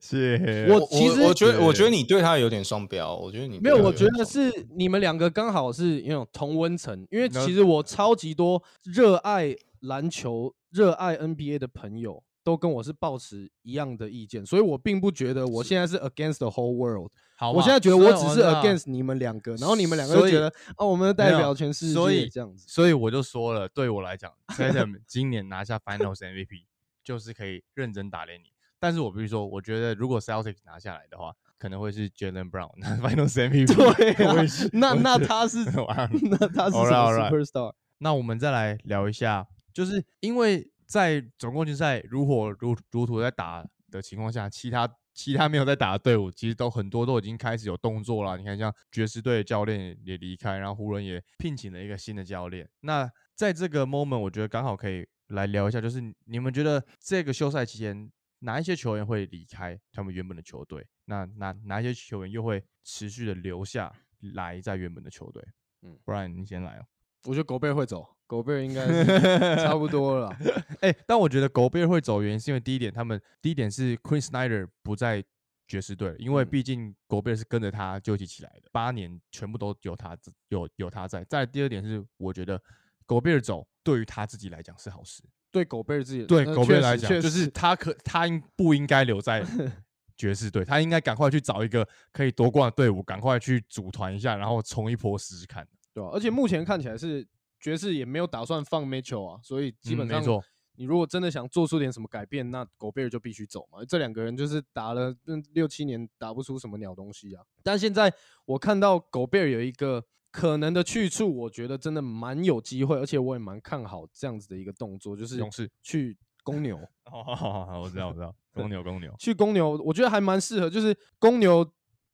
[0.01, 0.67] 谢谢。
[0.71, 3.17] 我其实我觉得，我觉得你对他有点双标。
[3.17, 17.11] 我觉得你没有，我觉得是你们两个刚好是那种同温层，因为其实我超级多热爱篮球、热爱 NBA 的朋友，都跟我是抱持一样的意见，所以我并不觉得我现在是 against the whole world。
[17.37, 22.67] 好，我现在觉得我只是 against 你们两个，然后你们两个就觉得哦，我们的代表全世界所以这样子。
[22.69, 26.67] 所以我就说了，对我来讲 t a t u m 今年拿下 Finals MVP
[27.11, 28.53] 就是可以认真打脸你。
[28.79, 33.67] 但是我必须说，我觉得如果 Celtics 拿下来的话，可能会是 Jalen Brown 拿 Finals MVP。
[33.67, 37.75] 对那 那他是哇那他是 superstar？
[37.99, 39.45] 那我们再来聊一下，
[39.75, 48.39] 就是因为在总冠军赛如火如如荼在打的情况下，其他其他没有在打的队伍，其实都很多都已经开始有动作了。
[48.39, 52.67] 你看，像爵士队的教练也离开，然后湖人也聘请了一个新的教练。
[52.81, 60.87] 那在这个 moment，我觉得刚好可以来聊一下，就是你们觉得这个休赛期间哪一些球员会离开他们原本的球队？
[61.07, 63.93] 那哪哪一些球员又会持续的留下
[64.35, 65.43] 来在原本的球队？
[65.83, 66.85] 嗯嗯，不然你先来哦。
[67.25, 69.05] 我觉得狗贝尔会走，狗贝尔应该是
[69.63, 70.39] 差不多了啦。
[70.81, 75.23] 哎、但我觉得狗贝尔会走，原因是因为第一点，他们第一点是 Queen Snyder 不在
[75.67, 80.17] 爵士队，因为嗯毕竟狗贝尔是跟着他就一起起来的，八年全部都有他
[80.49, 81.23] 有有他在。
[81.25, 82.63] 再第二点是，我觉得
[83.11, 85.21] 狗贝尔走对于他自己来讲是好事，
[85.51, 89.45] 对狗贝尔自己，对呃狗贝尔来讲，就是他可他应不应该留在
[90.17, 95.67] 爵士队，他应该赶快去找一个可以夺冠的队伍，赶快去组团一下，然后冲一波试试看。
[95.93, 97.27] 对啊，而且目前看起来是
[97.59, 100.45] 爵士也没有打算放 Mitchell 啊，所以基本上嗯没错，
[100.77, 103.85] 你如果真的想做出点什么改变，那狗贝尔就必须走嘛。
[103.85, 107.43] 这两个人就是打了嗯六七年，打不出什么鸟东西啊。
[107.65, 115.71] 但现在我看到狗贝尔有一个可能的去处，我觉得真的蛮有机会，而且我也蛮看好这样子的一个动作，就是勇士。
[115.83, 116.77] 去公牛。
[117.11, 119.15] 哦，好好好，我知道，我知道， 公牛，公牛。
[119.19, 120.71] 去公牛，我觉得还蛮适合。
[120.71, 121.69] 就是公牛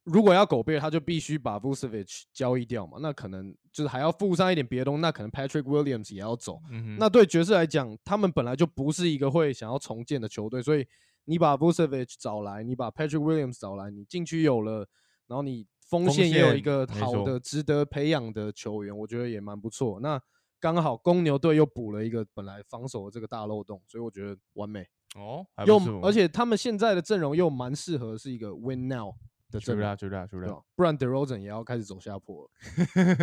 [0.04, 6.60] 如果要狗贝尔，他就必须把 Vucevic 交易掉嘛，那可能就是还要附上一点别的东西，那可能 Patrick Williams 也要走。
[6.98, 10.86] 那对爵士来讲，他们本来就不是一个会想要重建的球队，所以
[11.24, 14.88] 你把 Vucevic 找来，你把 Patrick Williams 找来，你禁区有了，
[15.26, 20.00] 然后你锋锋线也有一个好的、值得培养的球员，我觉得也蛮不错。
[20.00, 20.20] 那
[20.58, 24.86] 刚好公牛队又补了一个本来防守的这个大漏洞，所以我觉得完美。
[25.14, 29.14] 哦，还又而且他们现在的阵容又蛮适合是一个 win now
[29.50, 32.50] 的阵容，知道知道知道对吧，不然 DeRozan 也要开始走下坡了。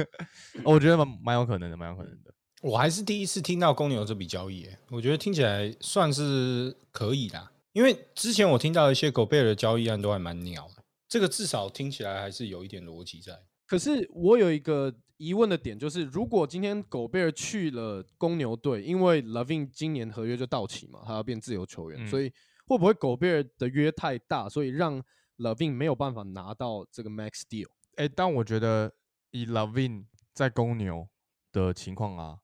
[0.66, 2.34] 哦我觉得蛮蛮有可能的，蛮有可能的。
[2.62, 7.52] 我还是第一次听到公牛这笔交易耶，我觉得听起来算是可以啦。
[7.74, 10.83] 因为之前我听到一些狗贝尔的交易案都还蛮鸟的，
[11.14, 13.40] 这个至少听起来还是有一点逻辑在。
[13.68, 22.34] 可是我有一个疑问的点，就是如果今天狗贝尔去了公牛队，因为 Lavin 今年合约就到期嘛，他要变自由球员，嗯所以
[22.66, 25.00] 会不会狗贝尔的约太大，所以让
[25.38, 27.68] Lavin 没有办法拿到这个 max deal？
[27.98, 28.92] 哎、但我觉得
[29.30, 31.08] 以 Lavin 在公牛
[31.52, 32.40] 的情况啊，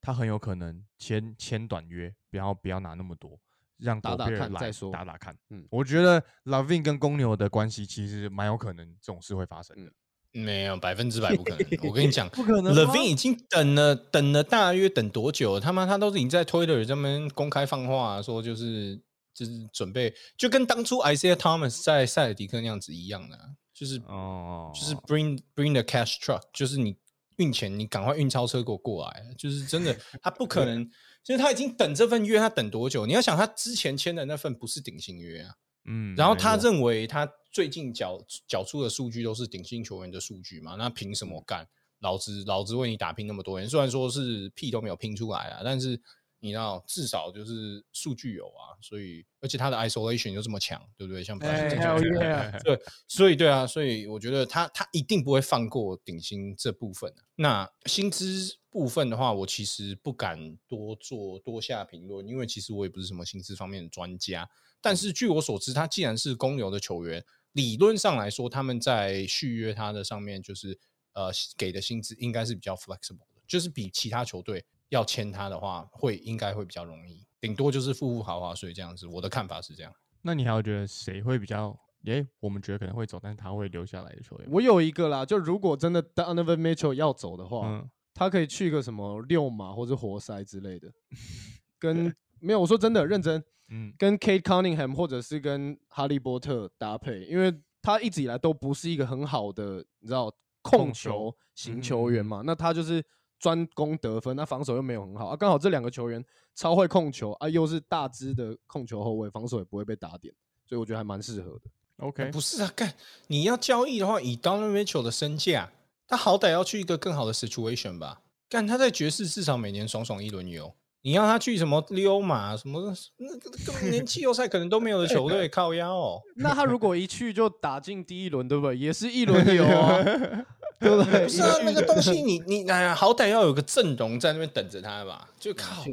[0.00, 3.38] 他很有可能签签短约，不要不要拿那么多，
[3.84, 5.32] 让打打看再说打打看。
[5.50, 9.92] 嗯嗯，我觉得 Lavin 跟公牛的关系其实蛮有可能这种事会发生的。
[10.32, 15.60] 没有百分之百不可能，我跟你讲， 不可能 Levin 已经等了等了大约等多久？
[15.60, 19.00] 他妈他都已经在 Twitter 上面公开放话说，就是
[19.32, 26.96] 就是准备，就跟当初 Isaiah Thomas 在塞尔迪克那样子一样的啊，就是哦，就是 bring bring the cash truck，就是你
[27.36, 30.88] 运钱，你赶快运钞车给我过来，就是真的，他不可能，
[31.24, 33.06] 就是他已经等这份约，他等多久？
[33.06, 35.54] 你要想，他之前签的那份不是顶薪约啊，
[35.86, 41.66] 嗯，然后他认为他最近缴缴出的数据都是顶薪球员的数据嘛，那凭什么干？
[42.00, 45.98] 老子老子为你打拼那么多年，虽然说是屁都没有拼出来啊，但是
[46.44, 51.24] 你知道至少就是数据有啊，所以而且他的 isolation 又这么强，对不对？
[51.24, 52.78] 像 对，
[53.08, 57.24] 所以对啊，所以我觉得他他一定不会放过顶薪这部分、啊。
[57.36, 64.46] 那薪资部分的话，我其实不敢多做多下评论，因为其实我也不是什么薪资方面的专家。
[64.82, 70.78] 但是据我所知，他既然是公牛的球员，理论上来说，他们在续约他的上面，就是
[71.14, 74.62] 呃给的薪资应该是比较 flexible 的，就是比其他球队
[74.94, 79.06] 要签他的话，会应该会比较容易，顶多就是付付豪华税这样子。
[79.06, 79.92] 我的看法是这样。
[80.22, 84.48] 那你还有觉得谁会比较诶，我们觉得可能会走，但是他会留下来的球员。
[84.50, 90.90] 我有一个啦，就如果真的 Donovan Mitchell 要走的话，嗯，他可以去个什么六马或者活塞之类的，
[91.78, 100.30] 跟没有我说真的认真， 嗯跟 Kate Cunningham 或者是跟哈利波特搭配，因为他一直以来都不是一个很好的你知道
[100.62, 103.04] 控控球球型球员嗯嘛，那他就是
[103.44, 106.24] 专攻得分，那防守又没有很好啊，刚好这两个球员
[106.54, 110.32] 超会控球啊，又是大只的控球后卫，防守也不会被打点，
[110.66, 111.70] 所以我觉得还蛮适合的。
[111.98, 112.94] ，OK，不是啊，干
[113.26, 115.70] 你要交易的话，以 Donovan Mitchell 的身价，
[116.08, 118.22] 他好歹要去一个更好的 situation 吧。
[118.48, 120.74] 干他在爵士至少每年爽爽一轮游，
[121.06, 126.18] 你让他去什么溜马什么那个根本连季后赛可能都没有的球队 靠腰哦。
[126.36, 128.74] 那他如果一去就打进第一轮，对不对？
[128.74, 130.02] 也是一轮游啊，
[130.80, 131.24] 对不对？
[131.24, 135.28] 不是啊，那个东西你你哎呀，好歹要有个阵容在那边等着他吧。
[135.38, 135.84] 就靠，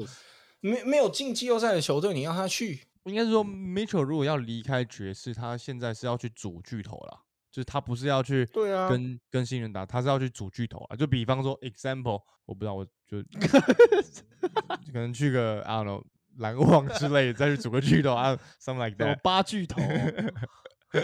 [0.62, 7.18] 没没有进季后赛的球队，你让他去，应该是说 Mitchell 如果要离开爵士，他现在是要去组巨头啦，
[7.52, 10.96] 就是他不是要去对啊跟跟新人打，他是要去组巨头啊。
[10.96, 13.22] 就比方说，example，我不知道，我就
[14.92, 16.04] 可能去个 I don't know
[16.38, 19.20] 篮网之类的，再去组个巨头啊，something like that。
[19.22, 19.82] 八巨头，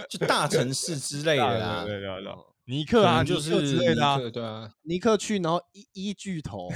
[0.10, 1.84] 就大城市之类的啦。
[1.84, 2.34] 对对对
[2.66, 6.70] 尼克啊，就是之类的对啊，尼克去，然后一一巨头，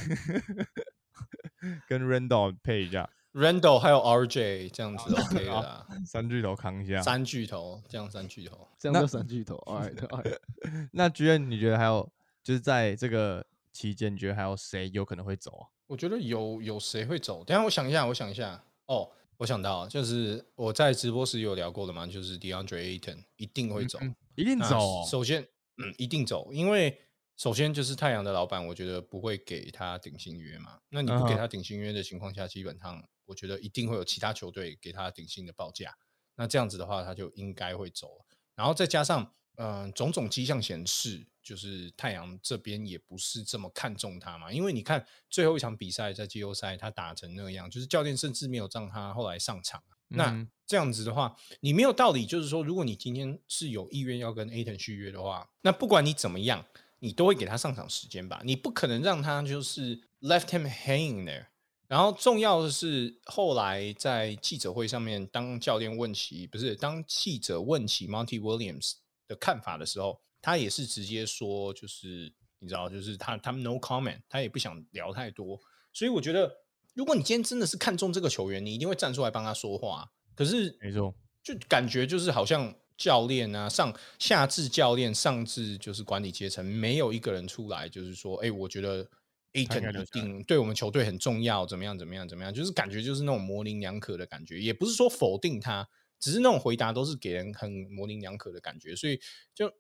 [1.88, 7.02] 跟 Randall 配一下，Randall 还有 RJ 这样子 OK 的啦，三巨头扛一下。
[7.02, 8.68] 三巨头这样三巨头。
[8.78, 9.56] 这样就三巨头。
[9.68, 12.12] All right, all right 那居然你觉得还有
[12.44, 15.68] 就是在这个期间，你觉得还有谁有可能会走啊？
[15.88, 17.44] 我觉得有有谁会走？
[17.44, 18.62] 等一下我想一下，我想一下。
[18.88, 23.98] 哦，我想到就是我在直播时有聊过的嘛，就是 DeAndre Ayton 一定会走，
[24.36, 25.42] 一定走哦、首先，
[25.78, 27.00] 嗯，一定走，因为
[27.38, 30.78] 首先就是太阳的老板，我觉得不会给他顶薪约嘛。
[30.90, 33.02] 那你不给他顶薪约的情况下，基本上
[33.32, 35.96] 我觉得一定会有其他球队给他顶薪的报价。
[36.36, 38.26] 那这样子的话，他就应该会走了。
[38.56, 44.52] 然后再加上，嗯、种种迹象显示，就是太阳这边也不是这么看重他嘛。
[44.52, 49.82] 因为你看最后一场比赛在季后赛，他打成那样，就是教练甚至没有让他后来上场。
[50.10, 56.66] 那嗯这样子的话，你没有道理，就是说，如果你今天是有意愿要跟 Aton 续约的话，那不管你怎么样，
[57.00, 58.42] 你都会给他上场时间吧？
[58.44, 61.48] 你不可能让他就是 left him hanging there。
[61.92, 68.94] 然后重要的是，后来在记者会上面，当教练问起，不是当记者问起 Monty Williams
[69.28, 75.60] 的看法的时候，他也是直接说，就是你知道，就是他他们 no comment，他也不想聊太多。
[75.92, 76.50] 所以我觉得，
[76.94, 80.10] 如果你今天真的是看中这个球员，你一定会站出来帮他说话。
[80.34, 81.14] 可是没错，
[81.44, 89.06] 就感觉就是好像教练啊，上下至教练，上至就是管理阶层，没有一个人出来就是说，哎、我觉得
[89.54, 95.88] Aton 一留下来定对我们球队很重要，怎么样怎么样怎么样，就是感觉就是那种模棱两可的感觉，也不是说否定他，
[96.20, 99.20] 只是那种回答都是给人很模棱两可的感觉，所以
[99.54, 99.72] 就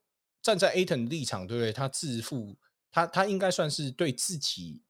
[0.42, 1.72] 站在 Aton 立场，对不对？
[1.72, 2.58] 他自负，
[2.92, 4.82] 他他应该算是对自己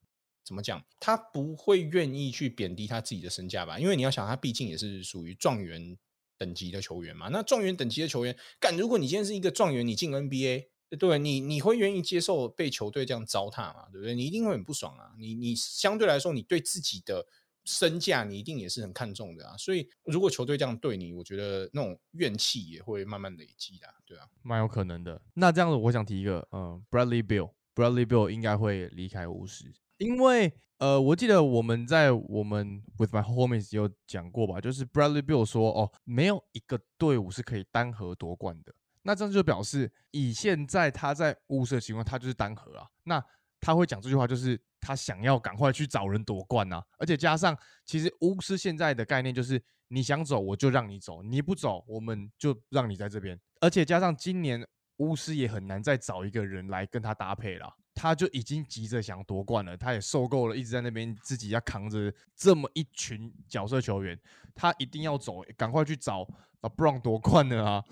[0.44, 0.84] 怎么讲？
[1.00, 3.78] 他不会愿意去贬低他自己的身价吧？
[3.80, 5.96] 因为你要想，他毕竟也是属于状元
[6.38, 7.30] 等级的球员嘛。
[7.30, 13.88] 那状元等级的球员，干，如果你今天是一个状元，你进 NBA，对你你会愿意接受被球队这样糟蹋嘛？
[13.92, 14.14] 对不对？
[14.14, 15.14] 你一定会很不爽啊！
[15.18, 17.26] 你你相对来说，你对自己的
[17.64, 19.56] 身价，你一定也是很看重的啊。
[19.58, 24.28] 所以，如果球队这样对你，我觉得那种怨气也会慢慢累积的、对啊。
[24.42, 25.22] 蛮有可能的。
[25.36, 38.74] 那这样子，我想提一个，嗯，Bradley Bill，Bradley Bill 应该会离开巫师，因为呃，我记得我们在我们 With My Homies 有讲过吧，就是 Bradley Bill 说，哦，没有一个队伍是可以单核夺冠的。
[39.04, 42.88] 那这样就表示，以现在他在巫师的情况，他就是单核啊。
[43.04, 43.24] 那
[43.60, 46.84] 他会讲这句话，就是他想要赶快去找人夺冠啊。
[46.98, 53.40] 而且加上，其实巫师现在的概念就是，你想走我就让你走，你不走我们就让你在这边。
[53.60, 54.66] 而且加上今年
[54.98, 64.18] 巫师也很难再找一个人来跟他搭配了，他就已经急着想夺冠了，他也受够了一直在那边自己要扛着这么一群角色球员，
[64.56, 66.22] 他一定要走，赶快去找
[66.62, 67.84] 啊 Brown 夺冠了啊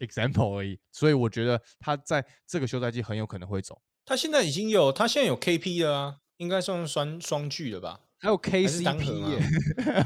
[0.00, 0.78] ，example 而已。
[0.92, 3.80] 所以我觉得他在这个休赛季很有可能会走。
[4.04, 8.36] 他现在已经有，他现在有 KP 了啊，应该算双双巨了吧还有
[8.66, 9.38] 是单核 KCP 吗耶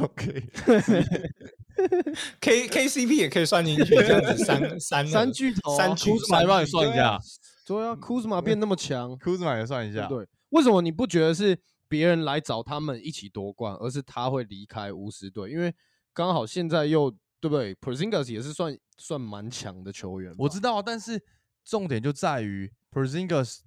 [0.00, 7.16] ，OK，？K KCP 也可以算进去，这样子三三三巨头啊，三巨库兹马帮你算一下，
[7.68, 10.26] 对啊，库兹马变那么强，库兹马也算一下，对？
[10.48, 15.50] 为什么你不觉得是别人来找他们一起夺冠，而是他会离开巫师队？
[15.50, 15.74] 因为
[16.14, 21.22] 刚好现在又对不对 p e r z i n g a s 也是算算蛮强的球员，我知道，但是
[21.64, 23.58] 重点就在于 Porzingis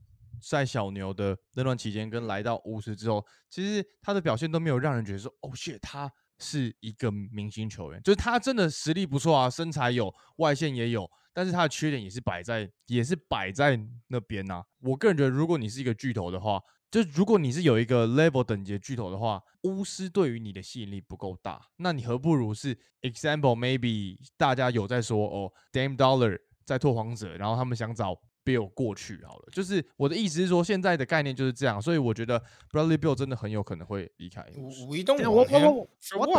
[0.42, 35.70] 在小牛的那段期间跟来到巫师之后，其实他的表现都没有让人觉得说，哦，shit，他是一个明星球员，就是他真的实力不错啊，身材有，外线也有，但是它的缺点也是摆在也是摆在那边呐、我个人觉得，如果你是一个巨头的话，就如果你是有一个 level 等级的巨头的话，巫师对于你的吸引力不够大，那你何不如是 example maybe 大家有在说哦，Dame Dollar 在拓荒者，然后他们想找 Bill 过去好了，就是我的意思是说，现在的概念就是这样，所以我觉得 Bradley Bill 真的很有可能会离开我 want him
[35.70, 36.30] 我我 for what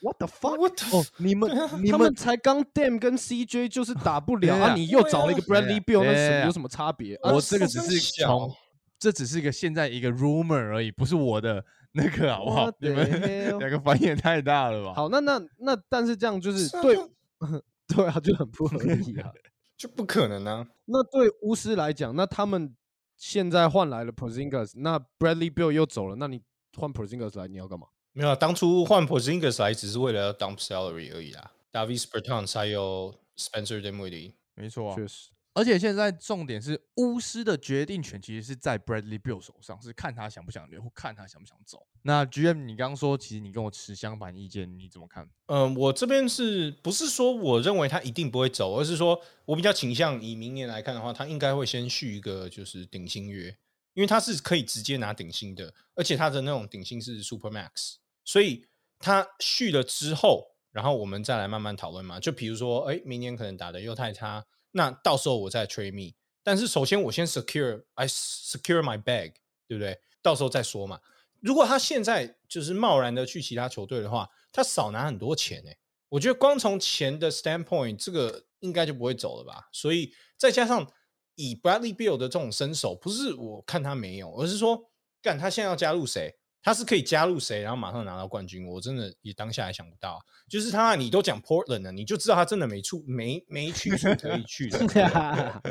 [0.00, 0.16] what?
[0.18, 1.50] The fuck？What 哦，你们
[1.82, 7.16] 你们才刚 Dam 跟 CJ 就是打不了对啊啊，你又找了一个 Bradley Bill，那什么有什么差别？
[7.16, 8.54] 啊我这个只是小从，
[8.98, 14.94] 这只是一个现在一个 rumor 而已，不是我的那个好不好你们两个反应也太大了吧？
[14.94, 16.96] 好，那那那，但是这样就是对
[17.88, 19.32] 对啊，就很不合理啊。
[19.78, 20.68] 就不可能啊！
[20.86, 22.76] 那对巫师来讲，那他们
[23.16, 26.42] 现在换来了 Porzingis，那 Bradley Bill 又走了，那你
[26.76, 27.86] 换 Porzingis 来，你要干嘛？
[28.12, 31.52] 没有啊，当初换 Porzingis 来只是为了要 dump salary 而已啊。
[31.70, 41.84] Davis Bertans 还有 Spencer Dinwiddie，没错啊，确实，而且现在重点是巫师的决定权其实是在 Bradley Bill 手上，是看他想不想留，或看他想不想走。
[42.02, 45.28] 那 GM，你刚刚说其实你跟我持相反意见，你怎么看？
[45.46, 53.48] 嗯，我这边是不是说我认为他一定不会走，而是说我比较倾向以明年来看的话，他应该会先续一个就是顶薪约，
[53.94, 58.64] 因为他是可以直接拿顶薪的，而且他的那种顶薪是 Super Max，所以
[59.00, 62.20] 他续了之后，然后我们再来慢慢讨论嘛。
[62.20, 69.34] 就比如说，哎，明年可能打的又太差，那到时候我再 trade me，但是首先我先 secure I secure my bag，
[69.66, 69.98] 对不对？
[70.22, 71.00] 到时候再说嘛。
[71.40, 75.76] 如果他现在就是贸然的去其他球队的话，他少拿很多钱哎、
[76.08, 79.68] 我觉得光从钱的 standpoint，这个应该就不会走了吧。
[79.72, 80.90] 所以再加上
[81.36, 84.90] 以 Bradley Beal 的这种身手，不是我看他没有，而是说
[85.22, 86.37] 干他现在要加入谁，
[86.68, 88.66] 他是可以加入谁，然后马上拿到冠军。
[88.66, 95.62] 我真的也当下也想不到啊，就是他你都讲 Portland 了，你就知道他真的没处没没去处可以去的。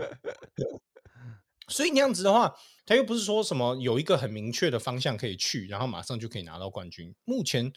[1.70, 2.52] 所以那样子的话，
[2.84, 7.14] 他又不是说什么有一个很明确的方向可以去，然后马上就可以拿到冠军。
[7.26, 7.72] 目前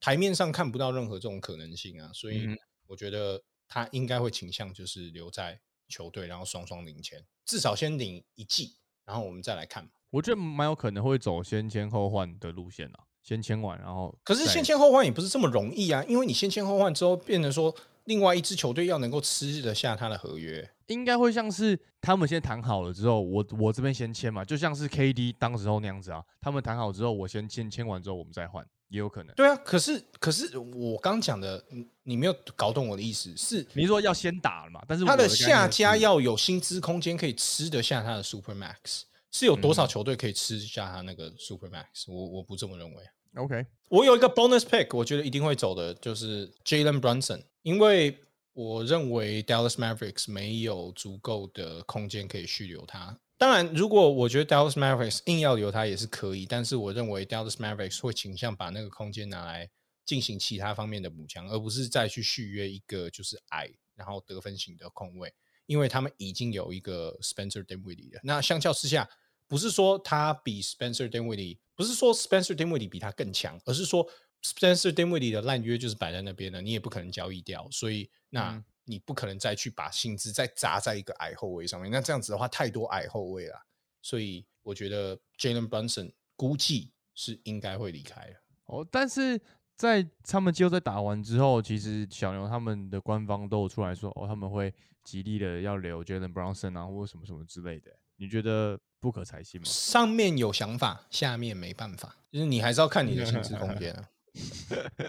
[0.00, 2.48] 台面上看不到任何这种可能性啊，所以
[2.86, 9.90] 我觉得他应该会倾向就是留在球队，然后双双领钱，至少先领一季，然后我们再来看嘛。
[10.12, 20.70] 我觉得蛮有可能会走先签后换的路线啊，先签完，然后可是先签后换也不是这么容易啊，因为你先签后换之后，变成说另外一支球队要能够吃得下他的合约。
[20.88, 29.34] 应该会像是他们先谈好了之后，我我这边先签嘛，就像是 KD 当时候那样子啊，他们谈好之后，我先签，签完之后我们再换，也有可能。
[29.34, 34.82] 对啊，可是可是我刚讲的，你你没有搞懂我的意思，是你是说要先打了嘛？
[34.86, 42.04] 但是他的下家要有薪资空间，可以吃得下他的 Super Max，是有多少嗯球队可以吃下他那个 Super Max？
[42.06, 43.04] 我我不这么认为。
[43.34, 48.16] OK，我有一个 bonus pick，我觉得一定会走的，就是 Jalen Brunson，因为
[48.52, 53.18] 我认为 Dallas Mavericks 没有足够的空间可以续留他。
[53.38, 59.70] 当然，如果我觉得 Dallas Mavericks 硬要留他也是可以，但是我认为 Dallas Mavericks 会倾向把那个空间拿来
[60.04, 65.32] 进行其他方面的补强，而不是再去续约一个就是矮然后得分型的控卫，
[65.66, 68.20] 因为他们已经有一个 Spencer Dinwiddie 了。
[68.22, 69.08] 那相较之下，
[69.46, 74.08] 不是说他比 Spencer Dinwiddie，不是说 Spencer Dinwiddie 比他更强，而是说
[74.42, 81.90] Spencer Dinwiddie 的烂约就是摆在那边的，你也不可能交易掉，所以那嗯你不可能再去把薪资再砸在一个矮后卫上面。
[81.90, 83.56] 那这样子的话，太多矮后卫了，
[84.02, 88.34] 所以我觉得 Jalen Brunson 估计是应该会离开了。
[88.64, 89.40] 哦，但是
[89.82, 94.72] 在他们季后赛打完之后，其实小牛他们的官方都有出来说，哦，他们会
[95.02, 97.90] 极力的要留 Jalen Brunson 啊，或者什么什么之类的。
[98.14, 99.64] 你觉得不可采信吗？
[99.66, 104.08] 上面有想法，下面没办法，就是你还是要看你的薪资空间啊。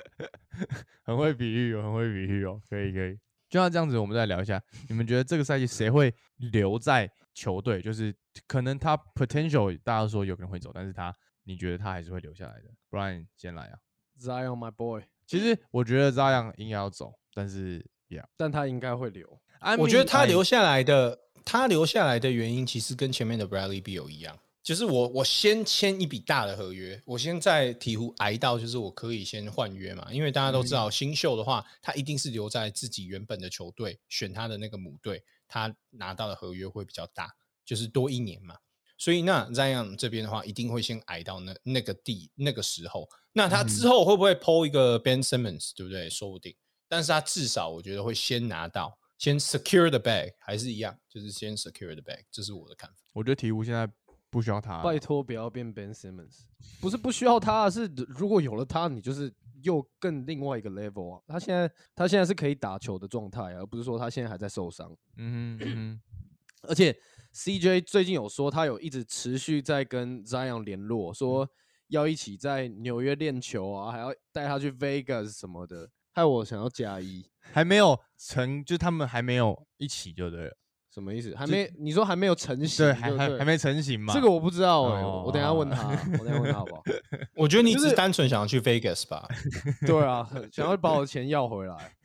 [1.05, 3.15] 很会比喻哦，很会比喻哦，可以可以。
[3.47, 4.59] 就像这样子，我们再聊一下，
[4.89, 7.79] 你们觉得这个赛季谁会留在球队？
[7.79, 8.11] 就是
[8.47, 12.73] 可能他 potential 大家说有可能会走，但是他你觉得他还是会留下来的？
[12.89, 13.77] 不然先来啊。
[14.19, 19.39] Zion my boy，其实我觉得 Zion 应该要走，但是 yeah，但他应该会留。
[19.59, 37.33] I 我觉得他留下来的，他留下来的原因其实跟前面的 Bradley Beal 一样，就是我我先签一笔大的合约，我先在鹈鹕挨到，就是我可以先换约嘛，因为大家都知道新秀的话，他一定是留在自己原本的球队，选他的那个母队，他拿到的合约会比较大，
[37.65, 38.57] 就是多一年嘛。
[39.03, 43.05] 所以那 Zion 这边的话，一定会先挨到那那个地那个时候。
[43.33, 46.09] 那他之后会不会 PO 一个 Ben Simmons，对不对？
[46.09, 46.55] 说不定。
[46.87, 52.95] 但是他至少我觉得会先拿到，先 secure the bag，还是一样，就是先 secure the bag，这是我的看法。
[53.11, 53.85] 我觉得鹈鹕现在
[54.29, 56.43] 不需要他，拜托不要变 Ben Simmons，
[56.79, 59.29] 不是不需要他，是如果有了他，你就是
[59.63, 61.21] 又更另外一个 level 啊。
[61.27, 64.95] 他现在他现在是可以打球的状态啊，而不是说他现在还在受伤。
[65.17, 66.95] 嗯哼嗯哼，而且
[67.33, 71.49] CJ 最近有说，他有一直持续在跟 Zion 联络，说
[71.87, 77.25] 要一起在纽约练球啊，还要带他去 Vegas 什么的，害我想要加一。
[77.51, 80.57] 还没有成，就他们还没有一起，就对了。
[80.93, 81.33] 什么意思？
[81.35, 81.67] 还没？
[81.79, 82.85] 你说还没有成型？
[82.85, 84.13] 对，还还还没成型嘛？
[84.13, 86.83] 这个我不知道哎、哦我等一下问他， 我等一下问他好不好？
[87.35, 89.27] 我觉得你只是是单纯想要去 Vegas 吧？
[89.87, 91.95] 对啊，想要把我的钱要回来。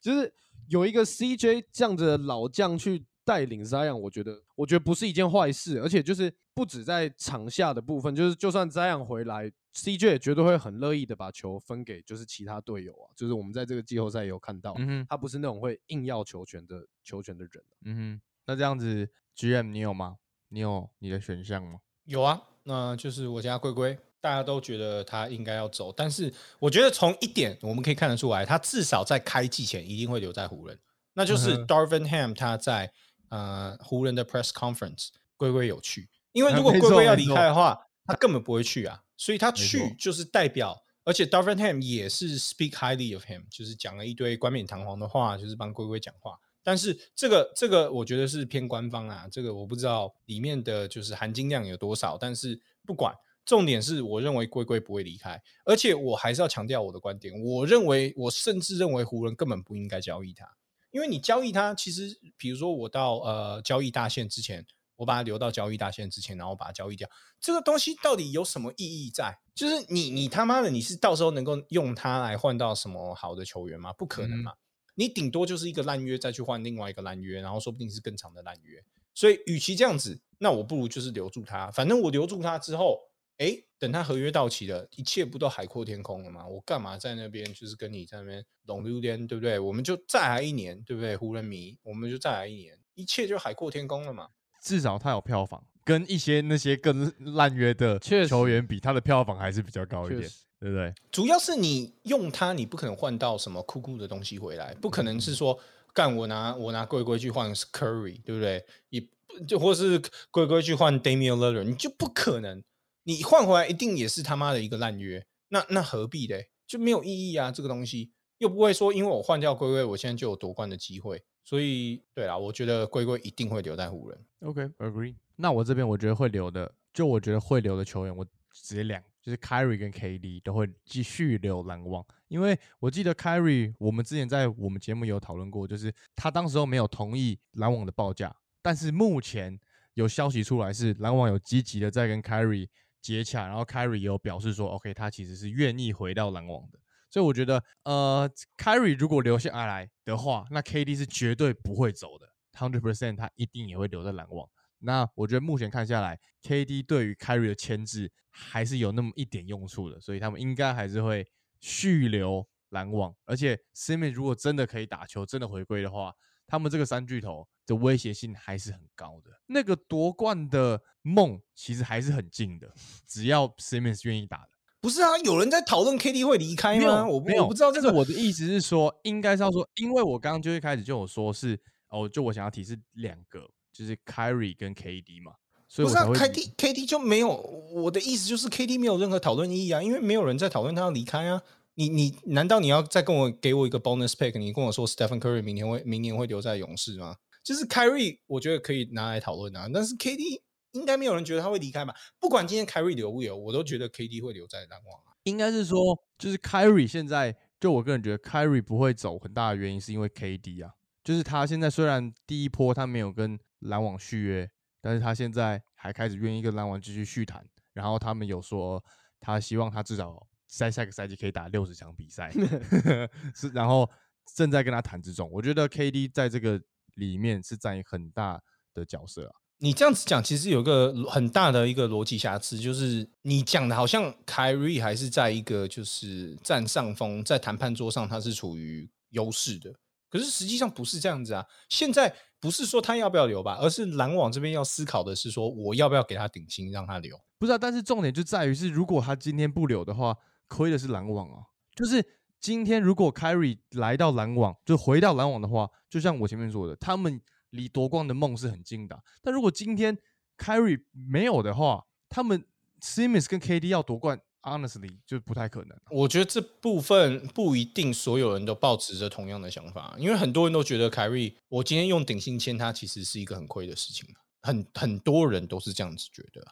[0.00, 0.32] 就是
[0.68, 13.06] 有一个 CJ 这样子的老将去带领 Zion，我觉得我觉得不是一件坏事，而且就是不止在场下的部分，就是就算 Zion 回来，CJ 也绝对会很乐意的把球分给就是其他队友啊。
[13.14, 20.16] 就是我们在这个季后赛也有看到，嗯哼他不是那种会硬要球权的球权的人啊、嗯哼，那这样子，GM 你有吗？
[20.48, 21.78] 你有你的选项吗？
[22.06, 30.76] 有啊，那就是我家龟龟，大家都觉得他应该要走，但是我觉得从一点我们可以看得出来，他至少在开季前一定会留在湖人，
[31.14, 32.92] 那就是 Darvin Ham 他在
[33.30, 40.84] 呃湖人的 press conference，龟龟有去，因为 啊如果龟龟要离开的话，他根本不会去啊，所以他去就是代表。
[41.02, 46.38] 而且 Darvin Ham 也是 speak highly of him，就是讲了一堆冠冕堂皇的话，就是帮龟龟讲话。
[46.62, 53.14] 但是这个这个我觉得是偏官方啊，这个我不知道里面的就是含金量有多少，但是不管，
[53.46, 60.46] 重点是我认为龟龟不会离开，而且我还是要强调我的观点，我认为我甚至认为湖人根本不应该交易他，
[60.90, 64.66] 因为你交易它，其实比如说我到呃交易大限之前，
[64.96, 67.08] 我把它留到交易大限之前，然后把它交易掉，
[67.40, 69.38] 这个东西到底有什么意义在？
[69.54, 73.92] 就是你你他妈的你是到时候能够用它来换到什么好的球员吗？
[73.92, 74.52] 不可能嘛！
[74.94, 78.82] 你顶多就是一个烂约，再去换另外一个烂约，然后说不定是更长的烂约。
[79.14, 81.70] 所以，与其这样子，那我不如就是留住他。
[81.70, 82.98] 反正我留住他之后，
[83.40, 86.46] 哎，等他合约到期了，一切不都海阔天空了吗？
[86.46, 89.58] 我干嘛在那边就是跟你在那边拢溜颠，对不对？
[89.58, 91.16] 我们就再来一年，对不对？
[91.16, 94.28] 湖人迷，我们就再来一年，一切就海阔天空了嘛。
[94.60, 100.20] 至少他有票房，跟一些那些更烂约的球员比，他的票房还是比较高一点，
[100.60, 100.92] 对不对？
[101.10, 105.58] 主要是你用他，你不可能换到什么酷酷的东西回来，不可能是说
[105.94, 108.62] 干我拿我拿龟龟去换 Curry，对不对？
[108.90, 109.02] 也
[109.48, 109.98] 就或是
[110.30, 112.62] 龟龟去换 Damian Lillard，你就不可能，
[113.10, 116.50] 你换回来一定也是他妈的一个烂约，那那何必嘞？
[116.64, 121.20] 就没有意义啊，这个东西又不会说因为我换掉龟龟，我现在就有夺冠的机会。
[121.42, 124.24] 所以，对啦，我觉得龟龟一定会留在湖人。
[124.42, 139.58] OK，agree、那我这边我觉得会留的，就我觉得会留的球员，我直接两，就是 Kyrie 跟 KD 都会继续留篮网，因为我记得 Kyrie 我们之前在我们节目有讨论过，就是他当时候没有同意篮网的报价，但是目前
[139.94, 142.68] 有消息出来是篮网有积极的在跟 Kyrie
[143.00, 146.78] 接洽，然后 Kyrie 也有表示说，OK，他其实是愿意回到篮网的。
[147.10, 154.48] 所以我觉得，呃，Kyrie 如果留下来的话，那 KD 是绝对不会走的，hundred percent，他一定也会留在篮网。
[154.78, 161.26] 那我觉得目前看下来，KD 对于 Kyrie 的牵制还是有那么一点用处的，所以他们应该还是会
[161.58, 163.14] 续留篮网。
[163.26, 166.14] 而且 Simmons 如果真的可以打球，真的回归的话，
[166.50, 169.30] 他们这个三巨头的威胁性还是很高的。
[169.46, 172.68] 那个夺冠的梦其实还是很近的，
[173.06, 174.48] 只要 Simmons 愿意打的。
[174.80, 177.06] 不是啊，有人在讨论 KD 会离开吗？
[177.06, 181.56] 我，没有，我不知道这个我的意思是说，应该是要说，因为我刚刚就一开始就有说是
[181.90, 185.32] 哦，就我想要提示两个，就是 Kyrie 跟 KD 嘛，
[185.68, 187.36] 所以不是啊我才会提，KD KD 就没有，
[187.72, 191.42] 我的意思就是 KD 没有任何讨论意义啊，因为没有人在讨论他要离开啊。
[191.74, 194.38] 你你难道你要再跟我给我一个 bonus pick？
[194.38, 197.16] 你跟我说 Stephen Curry 明年会明年会留在勇士吗？
[197.42, 200.42] 就是 Kyrie，我觉得可以拿来讨论啊，但是 KD
[200.72, 201.94] 应该没有人觉得他会离开吧？
[202.18, 205.16] 不管今天 Kyrie 留不留，我都觉得 KD 会留在篮网啊。
[205.24, 205.78] 应该是说，
[206.18, 214.50] 就是 Kyrie 现在，就我个人觉得 Kyrie 不会走，很大的原因是因为 KD 啊，就是他现在虽然第一波他没有跟篮网续约，
[214.82, 218.82] 但是他现在还开始愿意跟篮网继续续谈，然后他们有说
[219.18, 222.30] 他希望他至少在下个赛季可以打六十场比赛，
[223.34, 223.88] 是然后
[224.34, 225.30] 正在跟他谈之中。
[225.30, 226.60] 我觉得 KD 在这个
[226.96, 228.40] 里面是占很大
[228.74, 229.32] 的角色啊。
[229.62, 239.70] 你这样子讲，其实有个很大的一个逻辑瑕疵，就是你讲的好像 Kyrie 还是在一个就是占上风，在谈判桌上他是处于优势的，
[240.08, 241.44] 可是实际上不是这样子啊。
[241.68, 247.14] 现在不是说他要不要留吧，而是篮网这边要思考的是说，我要不要给他顶薪让他留。
[247.38, 250.16] 不是啊，但是重点就在于是，如果他今天不留的话，
[250.50, 251.38] 亏的是篮网啊。
[251.74, 252.04] 就是
[252.38, 257.18] 今天如果 k y r i 来到篮网，就回到篮网的话，就像我前面说的，他们
[257.50, 259.02] 离夺冠的梦是很近的。
[259.22, 259.96] 但如果今天
[260.36, 262.44] k y r i 没有的话，他们
[262.82, 265.78] Simmons 跟 KD 要夺冠 honestly 就不太可能。
[265.90, 274.08] 我觉得这部分不一定所有人都抱持着同样的想法，因为很多人都觉得凯瑞，我今天用顶薪签他，其实是一个很亏的事情。
[274.42, 276.42] 很很多人都是这样子觉得，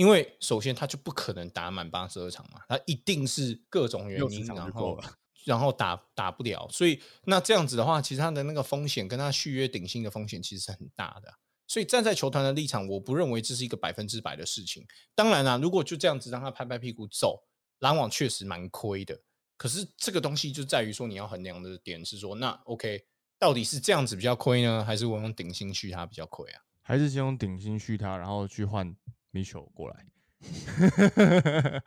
[0.00, 5.00] 因为首先他就不可能打满八十二场嘛，他一定是各种原因，60场就然后
[5.44, 11.36] 然后打打不了，所以那这样子的话，其实他的那个风险跟他续约顶薪的风险其实是很大的啊。
[11.66, 14.86] 所以站在球团的立场，我不认为这是一个百分之百的事情。
[15.14, 17.38] 当然啦、如果就这样子让他拍拍屁股走，
[17.80, 19.20] 篮网确实蛮亏的。
[19.58, 23.04] 可是这个东西就在于说，你要衡量的点是说，那 OK，
[23.38, 26.62] 到底是这样子比较亏呢，还是我用顶薪续他比较亏啊？
[26.80, 28.96] 还是先用顶薪续他，然后去换
[29.32, 30.06] Mitchell 过来。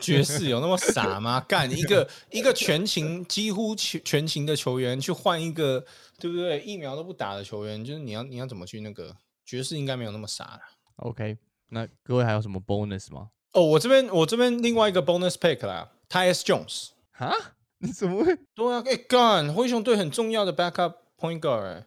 [0.00, 1.40] 爵士 有那么傻吗？
[1.46, 5.84] 干一个一个全勤几乎全全勤的球员去换一个，
[6.18, 6.60] 对不对？
[6.60, 9.14] 疫苗都不打的球员，就是你要你要怎么去那个？
[9.44, 10.60] 爵士应该没有那么傻了。
[10.96, 11.36] OK，
[11.68, 13.28] 那各位还有什么 bonus 吗？
[13.52, 16.90] 哦，我这边我这边另外一个 bonus pick 啦 t y s Jones。
[17.10, 17.34] 哈？
[17.78, 18.36] 你怎么会？
[18.54, 21.86] 对啊，哎、干灰熊队很重要的 backup point guard，、欸、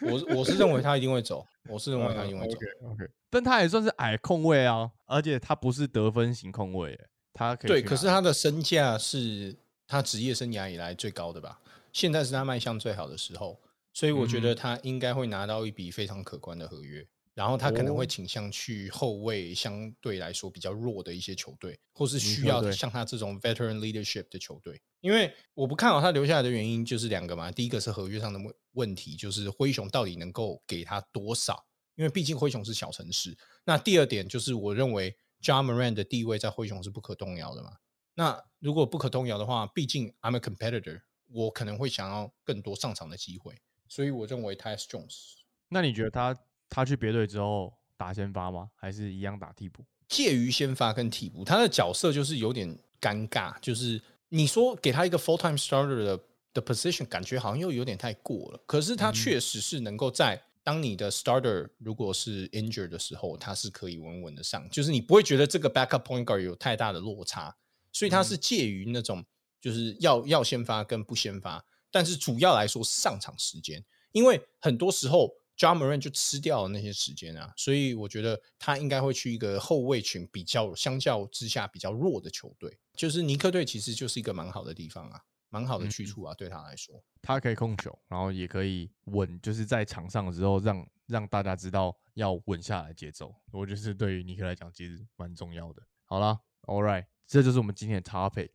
[0.00, 2.56] 我我是认为他一定会走，我是认为他一定会走。
[2.84, 6.98] OK，但他也算是矮控位啊，而且他不是得分型控位，
[7.32, 9.56] 他可以对，可是他的身价是
[9.86, 11.60] 他职业生涯以来最高的吧？
[11.92, 13.58] 现在是他卖相最好的时候，
[13.92, 17.06] 所以我觉得嗯他应该会拿到一笔非常可观的合约。
[17.36, 24.80] 然后他可能会哦倾向去后卫相对来说比较弱的一些球队，或是嗯需要像他这种 veteran leadership 的球队。
[25.02, 31.62] 因为我不看好他留下来的原因就是两个嘛，第一个是合约上的问问题，就是灰熊到底能够给他多少？
[31.94, 33.36] 因为毕竟灰熊是小城市。
[33.64, 37.76] 那第二点就是我认为 John Moran 的地位在灰熊是不可动摇的嘛。
[38.14, 45.34] 那如果不可动摇的话，毕竟 I'm a competitor，我可能会想要更多上场的机会，所以我认为 Tyus Jones
[45.68, 46.34] 那你觉得他
[46.68, 48.70] 他去别队之后打先发吗？
[48.74, 49.84] 还是一样打替补？
[50.08, 56.20] 介于先发跟替补，他的角色就是有点尴尬，就是你说给他一个 full time starter 的
[56.54, 58.60] 的 position，感觉好像又有点太过了。
[58.66, 67.54] 可是他确实是能够在当你的 starter 如果是 injured 的时候，他是可以稳稳的上，就是你不会觉得这个 backup point guard 有太大的落差，
[67.92, 69.24] 所以他是介于那种
[69.60, 87.02] 就是要要先发跟不先发，但是主要来说是上场时间，因为很多时候 John Moran 就吃掉了那些时间啊，所以我觉得他应该会去一个后卫群比较相较之下比较弱的球队，就是尼克队其实就是一个蛮好的地方啊，蛮好的去处啊，对他来说。
[87.22, 93.34] 他可以控球，然后也可以稳，就是在场上的时候让让大家知道要稳下来节奏。
[93.50, 95.82] 我觉得是对于尼克来讲其实蛮重要的。
[96.04, 98.50] 好啦，All right，这就是我们今天的 topic。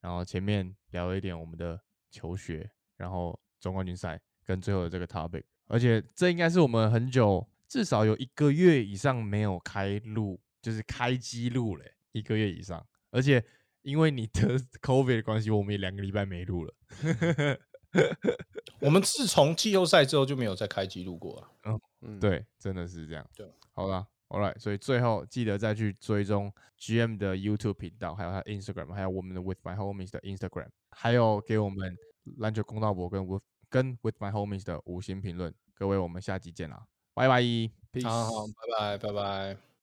[0.00, 1.80] 然后前面聊了一点我们的
[2.10, 12.84] 球学，然后总冠军赛跟最后的这个 topic，而且这应该是我们很久至少有一个月以上没有开录，就是开机录嘞，一个月以上。
[13.10, 13.44] 而且
[13.82, 16.74] 因为你的 COVID 的关系，我们也两个礼拜没录了。
[18.80, 21.80] 我们自从季后赛之后就没有再开机录过了。
[22.02, 23.26] 嗯，对，真的是这样。
[23.34, 31.96] 对，好了，All right，所以最后记得再去追踪 GM 的 YouTube 频道，还有他的 Instagram，还有我们的 With My Homies 的 Instagram，还有给我们
[32.38, 35.54] 篮球公道博跟 With 跟 With My Homies 的五星评论。
[35.74, 37.42] 各位，我们下集见啦，拜拜。
[38.04, 39.75] 好好，拜拜，拜拜。